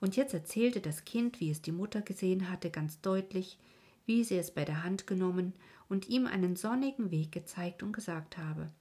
Und 0.00 0.16
jetzt 0.16 0.34
erzählte 0.34 0.80
das 0.80 1.04
Kind, 1.04 1.38
wie 1.38 1.50
es 1.50 1.62
die 1.62 1.72
Mutter 1.72 2.02
gesehen 2.02 2.50
hatte, 2.50 2.70
ganz 2.70 3.00
deutlich, 3.00 3.56
wie 4.04 4.24
sie 4.24 4.36
es 4.36 4.50
bei 4.50 4.64
der 4.64 4.82
Hand 4.82 5.06
genommen 5.06 5.52
und 5.88 6.08
ihm 6.08 6.26
einen 6.26 6.56
sonnigen 6.56 7.12
Weg 7.12 7.30
gezeigt 7.30 7.82
und 7.84 7.92
gesagt 7.92 8.36
habe: 8.36 8.72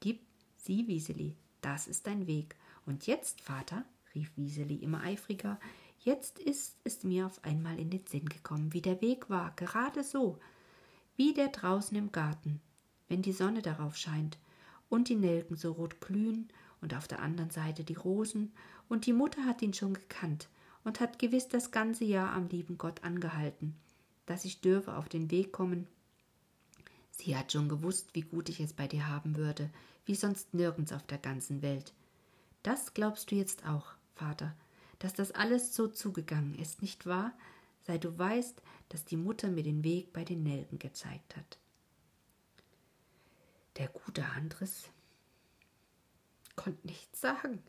Gib 0.00 0.20
sie, 0.58 0.86
Wieseli, 0.86 1.34
das 1.62 1.88
ist 1.88 2.06
dein 2.06 2.26
Weg. 2.26 2.54
Und 2.84 3.06
jetzt, 3.06 3.40
Vater, 3.40 3.84
rief 4.14 4.30
Wieseli 4.36 4.76
immer 4.76 5.02
eifriger, 5.02 5.58
jetzt 6.00 6.38
ist 6.38 6.76
es 6.84 7.02
mir 7.02 7.26
auf 7.26 7.42
einmal 7.44 7.80
in 7.80 7.88
den 7.88 8.06
Sinn 8.06 8.28
gekommen, 8.28 8.74
wie 8.74 8.82
der 8.82 9.00
Weg 9.00 9.30
war, 9.30 9.52
gerade 9.56 10.04
so, 10.04 10.38
wie 11.16 11.34
der 11.34 11.48
draußen 11.48 11.96
im 11.96 12.12
Garten, 12.12 12.60
wenn 13.08 13.22
die 13.22 13.32
Sonne 13.32 13.62
darauf 13.62 13.96
scheint 13.96 14.38
und 14.88 15.08
die 15.08 15.16
Nelken 15.16 15.56
so 15.56 15.72
rot 15.72 16.00
glühen 16.00 16.48
und 16.80 16.94
auf 16.94 17.08
der 17.08 17.20
anderen 17.20 17.50
Seite 17.50 17.84
die 17.84 17.94
Rosen, 17.94 18.52
und 18.88 19.06
die 19.06 19.12
Mutter 19.12 19.44
hat 19.46 19.62
ihn 19.62 19.72
schon 19.72 19.94
gekannt 19.94 20.48
und 20.84 21.00
hat 21.00 21.18
gewiss 21.18 21.48
das 21.48 21.70
ganze 21.70 22.04
Jahr 22.04 22.32
am 22.32 22.48
lieben 22.48 22.76
Gott 22.76 23.02
angehalten, 23.02 23.74
dass 24.26 24.44
ich 24.44 24.60
dürfe 24.60 24.94
auf 24.94 25.08
den 25.08 25.30
Weg 25.30 25.52
kommen. 25.52 25.86
Sie 27.10 27.36
hat 27.36 27.52
schon 27.52 27.68
gewusst, 27.68 28.10
wie 28.12 28.22
gut 28.22 28.48
ich 28.48 28.60
es 28.60 28.72
bei 28.72 28.86
dir 28.86 29.08
haben 29.08 29.36
würde, 29.36 29.70
wie 30.04 30.14
sonst 30.14 30.52
nirgends 30.52 30.92
auf 30.92 31.06
der 31.06 31.18
ganzen 31.18 31.62
Welt. 31.62 31.94
Das 32.62 32.92
glaubst 32.92 33.30
du 33.30 33.36
jetzt 33.36 33.66
auch, 33.66 33.86
Vater, 34.14 34.54
dass 34.98 35.14
das 35.14 35.32
alles 35.32 35.74
so 35.74 35.88
zugegangen 35.88 36.54
ist, 36.58 36.82
nicht 36.82 37.06
wahr? 37.06 37.32
Seit 37.86 38.04
du 38.04 38.18
weißt, 38.18 38.62
dass 38.88 39.04
die 39.04 39.16
Mutter 39.16 39.48
mir 39.48 39.62
den 39.62 39.84
Weg 39.84 40.12
bei 40.12 40.24
den 40.24 40.42
Nelken 40.42 40.78
gezeigt 40.78 41.36
hat. 41.36 41.58
Der 43.76 43.88
gute 43.88 44.24
Andres 44.24 44.88
konnte 46.56 46.86
nichts 46.86 47.20
sagen. 47.20 47.62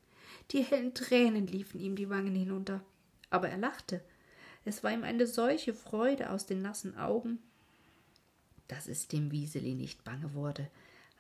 Die 0.51 0.63
hellen 0.63 0.93
Tränen 0.93 1.47
liefen 1.47 1.79
ihm 1.79 1.95
die 1.95 2.09
Wangen 2.09 2.35
hinunter. 2.35 2.83
Aber 3.29 3.49
er 3.49 3.57
lachte. 3.57 4.01
Es 4.63 4.83
war 4.83 4.91
ihm 4.91 5.03
eine 5.03 5.27
solche 5.27 5.73
Freude 5.73 6.29
aus 6.29 6.45
den 6.45 6.61
nassen 6.61 6.97
Augen, 6.97 7.39
dass 8.67 8.87
es 8.87 9.07
dem 9.07 9.31
Wieseli 9.31 9.75
nicht 9.75 10.03
bange 10.03 10.33
wurde. 10.33 10.69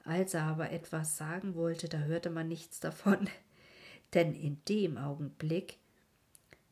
Als 0.03 0.33
er 0.35 0.43
aber 0.43 0.71
etwas 0.71 1.17
sagen 1.17 1.55
wollte, 1.55 1.89
da 1.89 1.99
hörte 1.99 2.29
man 2.29 2.47
nichts 2.47 2.79
davon. 2.79 3.27
Denn 4.13 4.33
in 4.33 4.63
dem 4.65 4.97
Augenblick 4.97 5.79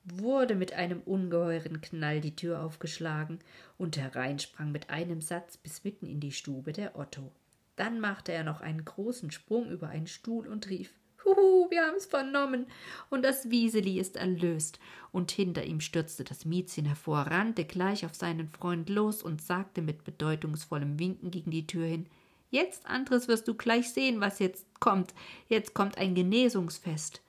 wurde 0.03 0.55
mit 0.55 0.73
einem 0.73 1.01
ungeheuren 1.01 1.81
Knall 1.81 2.21
die 2.21 2.35
Tür 2.35 2.61
aufgeschlagen 2.61 3.39
und 3.77 3.97
hereinsprang 3.97 4.71
mit 4.71 4.89
einem 4.89 5.21
Satz 5.21 5.57
bis 5.57 5.83
mitten 5.83 6.05
in 6.05 6.19
die 6.19 6.31
Stube 6.31 6.73
der 6.73 6.97
Otto. 6.97 7.31
Dann 7.75 7.99
machte 7.99 8.31
er 8.31 8.43
noch 8.43 8.61
einen 8.61 8.85
großen 8.85 9.31
Sprung 9.31 9.69
über 9.69 9.89
einen 9.89 10.07
Stuhl 10.07 10.47
und 10.47 10.69
rief 10.69 10.91
Huhu, 11.25 11.69
wir 11.69 11.87
haben's 11.87 12.05
vernommen. 12.05 12.67
Und 13.09 13.23
das 13.23 13.49
Wieseli 13.49 13.99
ist 13.99 14.17
erlöst. 14.17 14.79
Und 15.11 15.31
hinter 15.31 15.63
ihm 15.63 15.79
stürzte 15.79 16.23
das 16.23 16.45
Miezchen 16.45 16.85
hervor, 16.85 17.19
rannte 17.19 17.65
gleich 17.65 18.05
auf 18.05 18.13
seinen 18.13 18.49
Freund 18.49 18.89
los 18.89 19.23
und 19.23 19.41
sagte 19.41 19.81
mit 19.81 20.03
bedeutungsvollem 20.03 20.99
Winken 20.99 21.31
gegen 21.31 21.51
die 21.51 21.67
Tür 21.67 21.85
hin 21.85 22.07
Jetzt, 22.49 22.85
Andres, 22.85 23.27
wirst 23.27 23.47
du 23.47 23.55
gleich 23.55 23.89
sehen, 23.89 24.21
was 24.21 24.37
jetzt 24.37 24.67
kommt. 24.79 25.15
Jetzt 25.47 25.73
kommt 25.73 25.97
ein 25.97 26.13
Genesungsfest. 26.13 27.23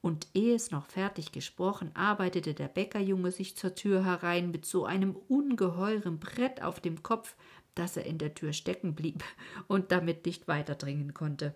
Und 0.00 0.28
ehe 0.34 0.54
es 0.54 0.70
noch 0.70 0.86
fertig 0.86 1.32
gesprochen, 1.32 1.90
arbeitete 1.94 2.54
der 2.54 2.68
Bäckerjunge 2.68 3.32
sich 3.32 3.56
zur 3.56 3.74
Tür 3.74 4.04
herein 4.04 4.50
mit 4.50 4.64
so 4.64 4.84
einem 4.84 5.16
ungeheuren 5.16 6.20
Brett 6.20 6.62
auf 6.62 6.80
dem 6.80 7.02
Kopf, 7.02 7.34
dass 7.74 7.96
er 7.96 8.06
in 8.06 8.18
der 8.18 8.34
Tür 8.34 8.52
stecken 8.52 8.94
blieb 8.94 9.24
und 9.66 9.90
damit 9.92 10.26
nicht 10.26 10.48
weiterdringen 10.48 11.14
konnte. 11.14 11.54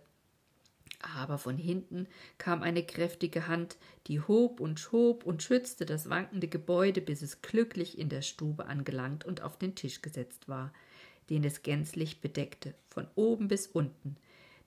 Aber 1.17 1.37
von 1.37 1.57
hinten 1.57 2.07
kam 2.39 2.63
eine 2.63 2.85
kräftige 2.85 3.49
Hand, 3.49 3.77
die 4.07 4.21
hob 4.21 4.61
und 4.61 4.79
schob 4.79 5.25
und 5.25 5.43
schützte 5.43 5.85
das 5.85 6.09
wankende 6.09 6.47
Gebäude, 6.47 7.01
bis 7.01 7.23
es 7.23 7.43
glücklich 7.43 7.99
in 7.99 8.09
der 8.09 8.23
Stube 8.23 8.67
angelangt 8.67 9.25
und 9.25 9.43
auf 9.43 9.59
den 9.59 9.75
Tisch 9.75 10.01
gesetzt 10.01 10.49
war, 10.49 10.73
den 11.29 11.43
es 11.45 11.63
gänzlich 11.63 12.21
bedeckte, 12.21 12.75
von 12.89 13.09
oben 13.17 13.49
bis 13.49 13.67
unten, 13.67 14.17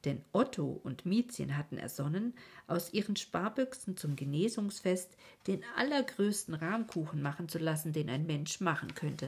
denn 0.06 0.24
Otto 0.32 0.80
und 0.84 1.06
Miezchen 1.06 1.58
hatten 1.58 1.78
ersonnen, 1.78 2.34
aus 2.68 2.94
ihren 2.94 3.16
Sparbüchsen 3.16 3.98
zum 3.98 4.16
Genesungsfest 4.16 5.18
den 5.48 5.64
allergrößten 5.76 6.54
Rahmkuchen 6.54 7.22
machen 7.22 7.50
zu 7.50 7.58
lassen, 7.58 7.92
den 7.92 8.10
ein 8.10 8.26
Mensch 8.26 8.62
machen 8.62 8.94
könnte. 8.96 9.26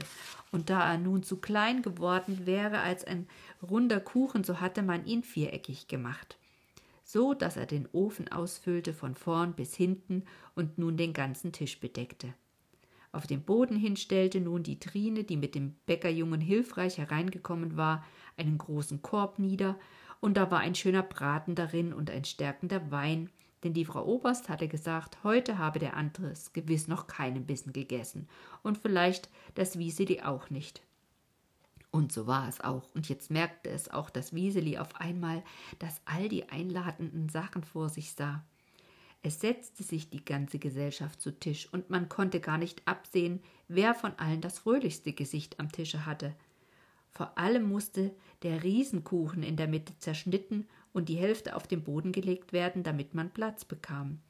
Und 0.52 0.70
da 0.70 0.92
er 0.92 0.98
nun 0.98 1.22
zu 1.22 1.36
klein 1.38 1.82
geworden 1.82 2.46
wäre 2.46 2.80
als 2.80 3.04
ein 3.04 3.26
runder 3.62 4.00
Kuchen, 4.00 4.44
so 4.44 4.60
hatte 4.60 4.82
man 4.82 5.04
ihn 5.04 5.22
viereckig 5.22 5.88
gemacht, 5.88 6.38
so 7.04 7.34
dass 7.34 7.56
er 7.56 7.66
den 7.66 7.88
Ofen 7.92 8.30
ausfüllte 8.30 8.94
von 8.94 9.14
vorn 9.14 9.54
bis 9.54 9.74
hinten 9.74 10.24
und 10.54 10.78
nun 10.78 10.96
den 10.96 11.12
ganzen 11.12 11.52
Tisch 11.52 11.80
bedeckte. 11.80 12.32
Auf 13.10 13.26
dem 13.26 13.42
Boden 13.42 13.76
hin 13.76 13.96
stellte 13.96 14.40
nun 14.40 14.62
die 14.62 14.78
Trine, 14.78 15.24
die 15.24 15.36
mit 15.36 15.54
dem 15.54 15.74
Bäckerjungen 15.86 16.40
hilfreich 16.40 16.98
hereingekommen 16.98 17.76
war, 17.76 18.04
einen 18.36 18.58
großen 18.58 19.02
Korb 19.02 19.38
nieder 19.38 19.78
und 20.20 20.36
da 20.36 20.50
war 20.50 20.60
ein 20.60 20.74
schöner 20.74 21.02
Braten 21.02 21.54
darin 21.54 21.92
und 21.92 22.10
ein 22.10 22.24
stärkender 22.24 22.90
Wein, 22.90 23.30
denn 23.64 23.74
die 23.74 23.84
Frau 23.84 24.04
Oberst 24.04 24.48
hatte 24.48 24.68
gesagt, 24.68 25.24
heute 25.24 25.58
habe 25.58 25.78
der 25.78 25.96
Andres 25.96 26.52
gewiss 26.52 26.88
noch 26.88 27.06
keinen 27.06 27.46
Bissen 27.46 27.72
gegessen 27.72 28.28
und 28.62 28.78
vielleicht 28.78 29.28
das 29.54 29.78
Wieseli 29.78 30.22
auch 30.22 30.50
nicht. 30.50 30.82
Und 31.90 32.12
so 32.12 32.26
war 32.26 32.48
es 32.48 32.60
auch, 32.60 32.84
und 32.94 33.08
jetzt 33.08 33.30
merkte 33.30 33.70
es 33.70 33.90
auch 33.90 34.10
das 34.10 34.34
Wieseli 34.34 34.78
auf 34.78 34.96
einmal, 35.00 35.42
dass 35.78 36.02
all 36.04 36.28
die 36.28 36.48
einladenden 36.50 37.28
Sachen 37.28 37.64
vor 37.64 37.88
sich 37.88 38.12
sah. 38.12 38.44
Es 39.22 39.40
setzte 39.40 39.82
sich 39.82 40.10
die 40.10 40.24
ganze 40.24 40.58
Gesellschaft 40.58 41.20
zu 41.20 41.32
Tisch, 41.38 41.68
und 41.72 41.90
man 41.90 42.08
konnte 42.08 42.40
gar 42.40 42.58
nicht 42.58 42.86
absehen, 42.86 43.40
wer 43.66 43.94
von 43.94 44.12
allen 44.18 44.40
das 44.40 44.60
fröhlichste 44.60 45.12
Gesicht 45.12 45.58
am 45.58 45.72
Tische 45.72 46.06
hatte. 46.06 46.34
Vor 47.10 47.36
allem 47.38 47.64
musste 47.64 48.14
der 48.42 48.62
Riesenkuchen 48.62 49.42
in 49.42 49.56
der 49.56 49.68
Mitte 49.68 49.98
zerschnitten 49.98 50.66
und 50.92 51.08
die 51.08 51.16
Hälfte 51.16 51.56
auf 51.56 51.66
den 51.66 51.82
Boden 51.82 52.12
gelegt 52.12 52.52
werden, 52.52 52.82
damit 52.82 53.14
man 53.14 53.30
Platz 53.30 53.64
bekam. 53.64 54.20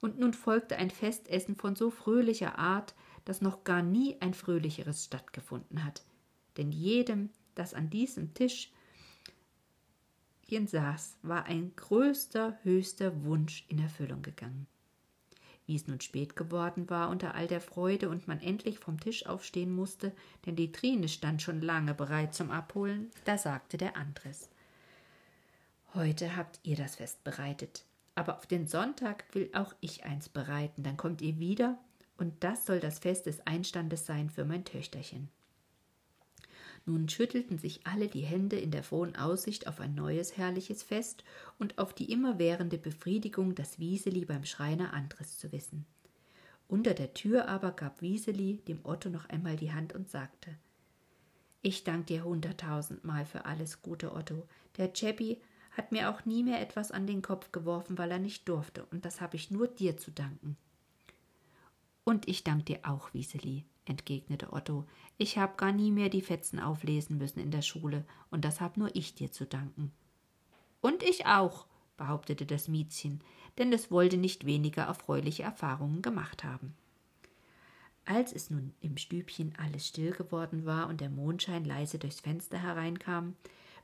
Und 0.00 0.18
nun 0.18 0.34
folgte 0.34 0.76
ein 0.76 0.90
Festessen 0.90 1.54
von 1.54 1.76
so 1.76 1.90
fröhlicher 1.90 2.58
Art, 2.58 2.94
dass 3.24 3.40
noch 3.40 3.64
gar 3.64 3.82
nie 3.82 4.16
ein 4.20 4.34
fröhlicheres 4.34 5.04
stattgefunden 5.04 5.84
hat. 5.84 6.04
Denn 6.56 6.72
jedem, 6.72 7.30
das 7.54 7.74
an 7.74 7.88
diesem 7.90 8.34
Tisch 8.34 8.72
saß, 10.66 11.16
war 11.22 11.44
ein 11.44 11.72
größter, 11.76 12.58
höchster 12.62 13.24
Wunsch 13.24 13.64
in 13.68 13.78
Erfüllung 13.78 14.20
gegangen. 14.20 14.66
Wie 15.72 15.76
es 15.76 15.86
nun 15.86 16.02
spät 16.02 16.36
geworden 16.36 16.90
war 16.90 17.08
unter 17.08 17.34
all 17.34 17.46
der 17.46 17.62
Freude 17.62 18.10
und 18.10 18.28
man 18.28 18.42
endlich 18.42 18.78
vom 18.78 19.00
Tisch 19.00 19.24
aufstehen 19.24 19.74
musste, 19.74 20.12
denn 20.44 20.54
die 20.54 20.70
Trine 20.70 21.08
stand 21.08 21.40
schon 21.40 21.62
lange 21.62 21.94
bereit 21.94 22.34
zum 22.34 22.50
Abholen, 22.50 23.10
da 23.24 23.38
sagte 23.38 23.78
der 23.78 23.96
Andres 23.96 24.50
Heute 25.94 26.36
habt 26.36 26.60
ihr 26.62 26.76
das 26.76 26.96
Fest 26.96 27.24
bereitet, 27.24 27.86
aber 28.14 28.36
auf 28.36 28.44
den 28.44 28.66
Sonntag 28.66 29.24
will 29.32 29.48
auch 29.54 29.74
ich 29.80 30.04
eins 30.04 30.28
bereiten, 30.28 30.82
dann 30.82 30.98
kommt 30.98 31.22
ihr 31.22 31.38
wieder, 31.38 31.78
und 32.18 32.44
das 32.44 32.66
soll 32.66 32.78
das 32.78 32.98
Fest 32.98 33.24
des 33.24 33.46
Einstandes 33.46 34.04
sein 34.04 34.28
für 34.28 34.44
mein 34.44 34.66
Töchterchen. 34.66 35.30
Nun 36.84 37.08
schüttelten 37.08 37.58
sich 37.58 37.86
alle 37.86 38.08
die 38.08 38.22
Hände 38.22 38.56
in 38.56 38.72
der 38.72 38.82
frohen 38.82 39.14
Aussicht 39.14 39.68
auf 39.68 39.80
ein 39.80 39.94
neues 39.94 40.36
herrliches 40.36 40.82
Fest 40.82 41.22
und 41.58 41.78
auf 41.78 41.94
die 41.94 42.10
immerwährende 42.10 42.76
Befriedigung, 42.76 43.54
das 43.54 43.78
Wieseli 43.78 44.24
beim 44.24 44.44
Schreiner 44.44 44.92
Andres 44.92 45.38
zu 45.38 45.52
wissen. 45.52 45.86
Unter 46.66 46.94
der 46.94 47.14
Tür 47.14 47.48
aber 47.48 47.72
gab 47.72 48.00
Wieseli 48.02 48.62
dem 48.66 48.80
Otto 48.82 49.10
noch 49.10 49.28
einmal 49.28 49.56
die 49.56 49.72
Hand 49.72 49.94
und 49.94 50.10
sagte 50.10 50.56
Ich 51.60 51.84
dank 51.84 52.06
dir 52.06 52.24
hunderttausendmal 52.24 53.26
für 53.26 53.44
alles 53.44 53.82
Gute, 53.82 54.12
Otto. 54.12 54.48
Der 54.76 54.92
Chappi 54.92 55.40
hat 55.72 55.92
mir 55.92 56.10
auch 56.10 56.24
nie 56.24 56.42
mehr 56.42 56.60
etwas 56.60 56.90
an 56.90 57.06
den 57.06 57.22
Kopf 57.22 57.52
geworfen, 57.52 57.96
weil 57.96 58.10
er 58.10 58.18
nicht 58.18 58.48
durfte, 58.48 58.86
und 58.86 59.04
das 59.04 59.20
habe 59.20 59.36
ich 59.36 59.50
nur 59.50 59.68
dir 59.68 59.96
zu 59.96 60.10
danken. 60.10 60.56
Und 62.04 62.26
ich 62.26 62.42
dank 62.42 62.66
dir 62.66 62.80
auch, 62.82 63.14
Wieseli, 63.14 63.64
entgegnete 63.84 64.52
Otto. 64.52 64.86
Ich 65.18 65.38
hab 65.38 65.58
gar 65.58 65.72
nie 65.72 65.90
mehr 65.90 66.08
die 66.08 66.22
Fetzen 66.22 66.60
auflesen 66.60 67.18
müssen 67.18 67.40
in 67.40 67.50
der 67.50 67.62
Schule, 67.62 68.04
und 68.30 68.44
das 68.44 68.60
hab 68.60 68.76
nur 68.76 68.94
ich 68.94 69.14
dir 69.14 69.32
zu 69.32 69.46
danken. 69.46 69.92
Und 70.80 71.02
ich 71.02 71.26
auch, 71.26 71.66
behauptete 71.96 72.46
das 72.46 72.68
Miezchen, 72.68 73.20
denn 73.58 73.72
es 73.72 73.90
wollte 73.90 74.16
nicht 74.16 74.46
weniger 74.46 74.82
erfreuliche 74.82 75.42
Erfahrungen 75.42 76.02
gemacht 76.02 76.44
haben. 76.44 76.74
Als 78.04 78.32
es 78.32 78.50
nun 78.50 78.72
im 78.80 78.96
Stübchen 78.96 79.54
alles 79.58 79.86
still 79.86 80.10
geworden 80.10 80.64
war 80.64 80.88
und 80.88 81.00
der 81.00 81.10
Mondschein 81.10 81.64
leise 81.64 81.98
durchs 81.98 82.20
Fenster 82.20 82.58
hereinkam, 82.58 83.36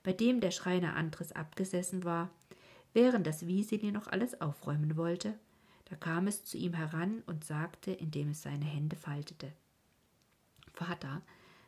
bei 0.03 0.13
dem 0.13 0.41
der 0.41 0.51
Schreiner 0.51 0.97
Andres 0.97 1.33
abgesessen 1.33 2.05
war, 2.05 2.31
während 2.95 3.27
das 3.27 3.47
Wieseli 3.47 3.93
noch 3.93 4.09
alles 4.09 4.41
aufräumen 4.41 4.97
wollte, 4.97 5.39
da 5.85 5.97
kam 5.97 6.27
es 6.27 6.45
zu 6.45 6.59
ihm 6.59 6.75
heran 6.75 7.23
und 7.27 7.45
sagte, 7.45 7.93
indem 7.93 8.31
es 8.31 8.43
seine 8.43 8.65
Hände 8.65 8.97
faltete 8.97 9.53
Vater, 10.79 11.23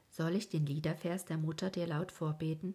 soll 0.09 0.37
ich 0.37 0.51
den 0.51 0.67
Liedervers 0.67 1.25
der 1.25 1.37
Mutter 1.37 1.69
dir 1.69 1.89
laut 1.89 2.13
vorbeten? 2.13 2.75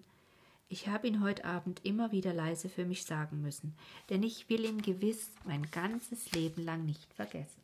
Ich 0.68 0.90
habe 0.90 1.08
ihn 1.08 1.24
heute 1.24 1.46
Abend 1.46 1.86
immer 1.86 2.12
wieder 2.12 2.34
leise 2.34 2.68
für 2.68 2.84
mich 2.84 3.06
sagen 3.06 3.42
müssen, 3.42 3.74
denn 4.10 4.22
ich 4.22 4.50
will 4.50 4.66
ihn 4.66 4.82
gewiss 4.82 5.32
mein 5.46 5.72
ganzes 5.72 6.34
Leben 6.34 6.66
lang 6.66 6.86
nicht 6.86 7.14
vergessen. 7.14 7.62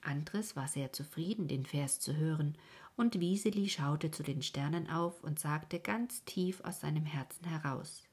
Andres 0.00 0.56
war 0.56 0.68
sehr 0.68 0.90
zufrieden, 0.94 1.48
den 1.48 1.66
Vers 1.66 2.00
zu 2.00 2.16
hören, 2.16 2.56
und 2.96 3.20
Wieseli 3.20 3.68
schaute 3.68 4.10
zu 4.10 4.22
den 4.22 4.42
Sternen 4.42 4.88
auf 4.88 5.22
und 5.22 5.38
sagte 5.38 5.80
ganz 5.80 6.24
tief 6.24 6.62
aus 6.62 6.80
seinem 6.80 7.04
Herzen 7.04 7.44
heraus 7.44 8.04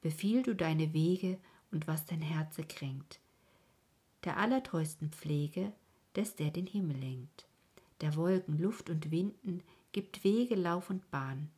Befiehl 0.00 0.44
du 0.44 0.54
deine 0.54 0.94
Wege 0.94 1.38
und 1.72 1.88
was 1.88 2.06
dein 2.06 2.22
Herze 2.22 2.62
kränkt. 2.62 3.18
Der 4.24 4.36
allertreusten 4.36 5.10
Pflege, 5.10 5.72
des 6.14 6.36
der 6.36 6.50
den 6.50 6.66
Himmel 6.66 6.96
lenkt. 6.96 7.46
Der 8.02 8.16
Wolken, 8.16 8.58
Luft 8.58 8.90
und 8.90 9.10
Winden 9.10 9.62
gibt 9.92 10.24
Wege, 10.24 10.56
Lauf 10.56 10.90
und 10.90 11.10
Bahn. 11.10 11.48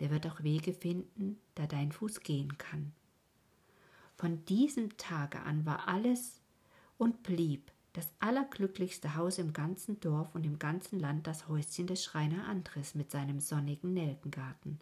Der 0.00 0.10
wird 0.10 0.26
auch 0.26 0.42
Wege 0.42 0.72
finden, 0.72 1.38
da 1.54 1.66
dein 1.66 1.92
Fuß 1.92 2.20
gehen 2.20 2.58
kann. 2.58 2.92
Von 4.16 4.44
diesem 4.46 4.96
Tage 4.96 5.40
an 5.40 5.64
war 5.64 5.88
alles 5.88 6.40
und 6.98 7.22
blieb 7.22 7.70
das 7.92 8.08
allerglücklichste 8.18 9.14
Haus 9.14 9.38
im 9.38 9.52
ganzen 9.52 10.00
Dorf 10.00 10.34
und 10.34 10.44
im 10.44 10.58
ganzen 10.58 10.98
Land 10.98 11.28
das 11.28 11.46
Häuschen 11.46 11.86
des 11.86 12.02
Schreiner 12.02 12.48
Andres 12.48 12.96
mit 12.96 13.12
seinem 13.12 13.38
sonnigen 13.38 13.94
Nelkengarten. 13.94 14.80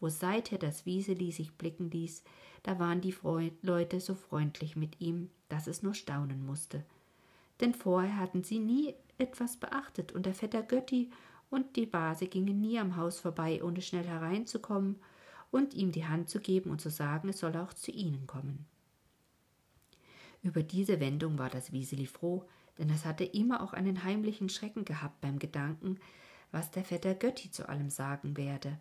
Wo 0.00 0.08
seither 0.08 0.58
das 0.58 0.86
Wieseli 0.86 1.30
sich 1.30 1.52
blicken 1.52 1.90
ließ, 1.90 2.22
da 2.62 2.78
waren 2.78 3.02
die 3.02 3.12
Freund 3.12 3.52
Leute 3.62 4.00
so 4.00 4.14
freundlich 4.14 4.76
mit 4.76 4.98
ihm, 5.00 5.28
dass 5.50 5.66
es 5.66 5.82
nur 5.82 5.92
staunen 5.92 6.46
musste. 6.46 6.82
Denn 7.60 7.74
vorher 7.74 8.16
hatten 8.16 8.42
sie 8.42 8.58
nie 8.58 8.94
etwas 9.18 9.56
beachtet, 9.56 10.12
und 10.12 10.26
der 10.26 10.34
Vetter 10.34 10.62
Götti 10.62 11.10
und 11.50 11.76
die 11.76 11.86
Base 11.86 12.26
gingen 12.26 12.60
nie 12.60 12.78
am 12.78 12.96
Haus 12.96 13.20
vorbei, 13.20 13.62
ohne 13.62 13.80
schnell 13.82 14.06
hereinzukommen 14.06 14.96
und 15.50 15.74
ihm 15.74 15.92
die 15.92 16.06
Hand 16.06 16.28
zu 16.28 16.40
geben 16.40 16.70
und 16.70 16.80
zu 16.80 16.90
sagen, 16.90 17.28
es 17.28 17.38
solle 17.38 17.62
auch 17.62 17.72
zu 17.72 17.90
ihnen 17.90 18.26
kommen. 18.26 18.66
Über 20.42 20.62
diese 20.62 21.00
Wendung 21.00 21.38
war 21.38 21.50
das 21.50 21.72
Wieseli 21.72 22.06
froh, 22.06 22.44
denn 22.78 22.90
es 22.90 23.04
hatte 23.04 23.24
immer 23.24 23.62
auch 23.62 23.72
einen 23.72 24.04
heimlichen 24.04 24.48
Schrecken 24.48 24.84
gehabt 24.84 25.20
beim 25.20 25.38
Gedanken, 25.38 25.98
was 26.52 26.70
der 26.70 26.84
Vetter 26.84 27.14
Götti 27.14 27.50
zu 27.50 27.68
allem 27.68 27.90
sagen 27.90 28.36
werde. 28.36 28.78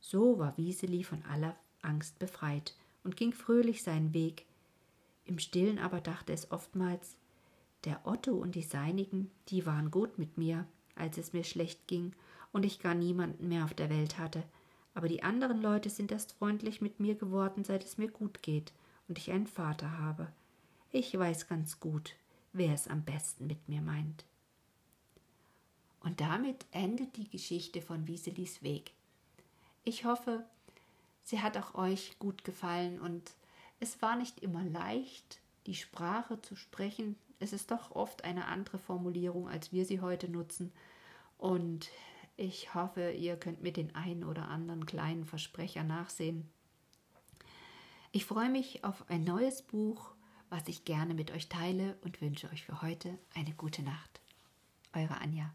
So 0.00 0.38
war 0.38 0.56
Wieseli 0.56 1.04
von 1.04 1.22
aller 1.24 1.56
Angst 1.82 2.18
befreit 2.18 2.74
und 3.04 3.16
ging 3.16 3.32
fröhlich 3.32 3.82
seinen 3.82 4.14
Weg. 4.14 4.46
Im 5.24 5.38
stillen 5.38 5.78
aber 5.78 6.00
dachte 6.00 6.32
es 6.32 6.50
oftmals, 6.50 7.16
der 7.84 8.06
Otto 8.06 8.32
und 8.32 8.54
die 8.54 8.62
Seinigen, 8.62 9.30
die 9.48 9.66
waren 9.66 9.90
gut 9.90 10.18
mit 10.18 10.38
mir, 10.38 10.66
als 10.94 11.18
es 11.18 11.32
mir 11.32 11.44
schlecht 11.44 11.86
ging 11.86 12.12
und 12.52 12.64
ich 12.64 12.80
gar 12.80 12.94
niemanden 12.94 13.48
mehr 13.48 13.64
auf 13.64 13.74
der 13.74 13.90
Welt 13.90 14.18
hatte, 14.18 14.42
aber 14.94 15.08
die 15.08 15.22
anderen 15.22 15.62
Leute 15.62 15.88
sind 15.88 16.12
erst 16.12 16.32
freundlich 16.32 16.80
mit 16.80 17.00
mir 17.00 17.14
geworden, 17.14 17.64
seit 17.64 17.84
es 17.84 17.96
mir 17.96 18.08
gut 18.08 18.42
geht 18.42 18.72
und 19.08 19.18
ich 19.18 19.30
einen 19.30 19.46
Vater 19.46 19.98
habe. 19.98 20.32
Ich 20.90 21.16
weiß 21.16 21.48
ganz 21.48 21.78
gut, 21.80 22.16
wer 22.52 22.74
es 22.74 22.88
am 22.88 23.04
besten 23.04 23.46
mit 23.46 23.68
mir 23.68 23.80
meint. 23.80 24.24
Und 26.00 26.20
damit 26.20 26.66
endet 26.72 27.16
die 27.16 27.28
Geschichte 27.28 27.82
von 27.82 28.06
Wieselis 28.06 28.62
Weg. 28.62 28.92
Ich 29.84 30.04
hoffe, 30.04 30.44
sie 31.22 31.40
hat 31.40 31.56
auch 31.56 31.74
euch 31.74 32.18
gut 32.18 32.42
gefallen 32.42 33.00
und 33.00 33.32
es 33.78 34.02
war 34.02 34.16
nicht 34.16 34.40
immer 34.40 34.64
leicht, 34.64 35.40
die 35.66 35.74
Sprache 35.74 36.40
zu 36.42 36.56
sprechen. 36.56 37.16
Es 37.40 37.52
ist 37.52 37.70
doch 37.70 37.90
oft 37.90 38.24
eine 38.24 38.46
andere 38.46 38.78
Formulierung, 38.78 39.48
als 39.48 39.72
wir 39.72 39.84
sie 39.84 40.00
heute 40.00 40.28
nutzen. 40.28 40.72
Und 41.36 41.88
ich 42.36 42.74
hoffe, 42.74 43.10
ihr 43.10 43.36
könnt 43.36 43.62
mir 43.62 43.72
den 43.72 43.94
einen 43.94 44.24
oder 44.24 44.48
anderen 44.48 44.86
kleinen 44.86 45.24
Versprecher 45.24 45.82
nachsehen. 45.82 46.48
Ich 48.12 48.24
freue 48.24 48.50
mich 48.50 48.84
auf 48.84 49.08
ein 49.08 49.24
neues 49.24 49.62
Buch 49.62 50.14
was 50.50 50.66
ich 50.66 50.84
gerne 50.84 51.14
mit 51.14 51.30
euch 51.30 51.48
teile 51.48 51.96
und 52.02 52.20
wünsche 52.20 52.50
euch 52.50 52.64
für 52.64 52.82
heute 52.82 53.16
eine 53.34 53.52
gute 53.52 53.82
Nacht. 53.82 54.20
Eure 54.92 55.20
Anja. 55.20 55.54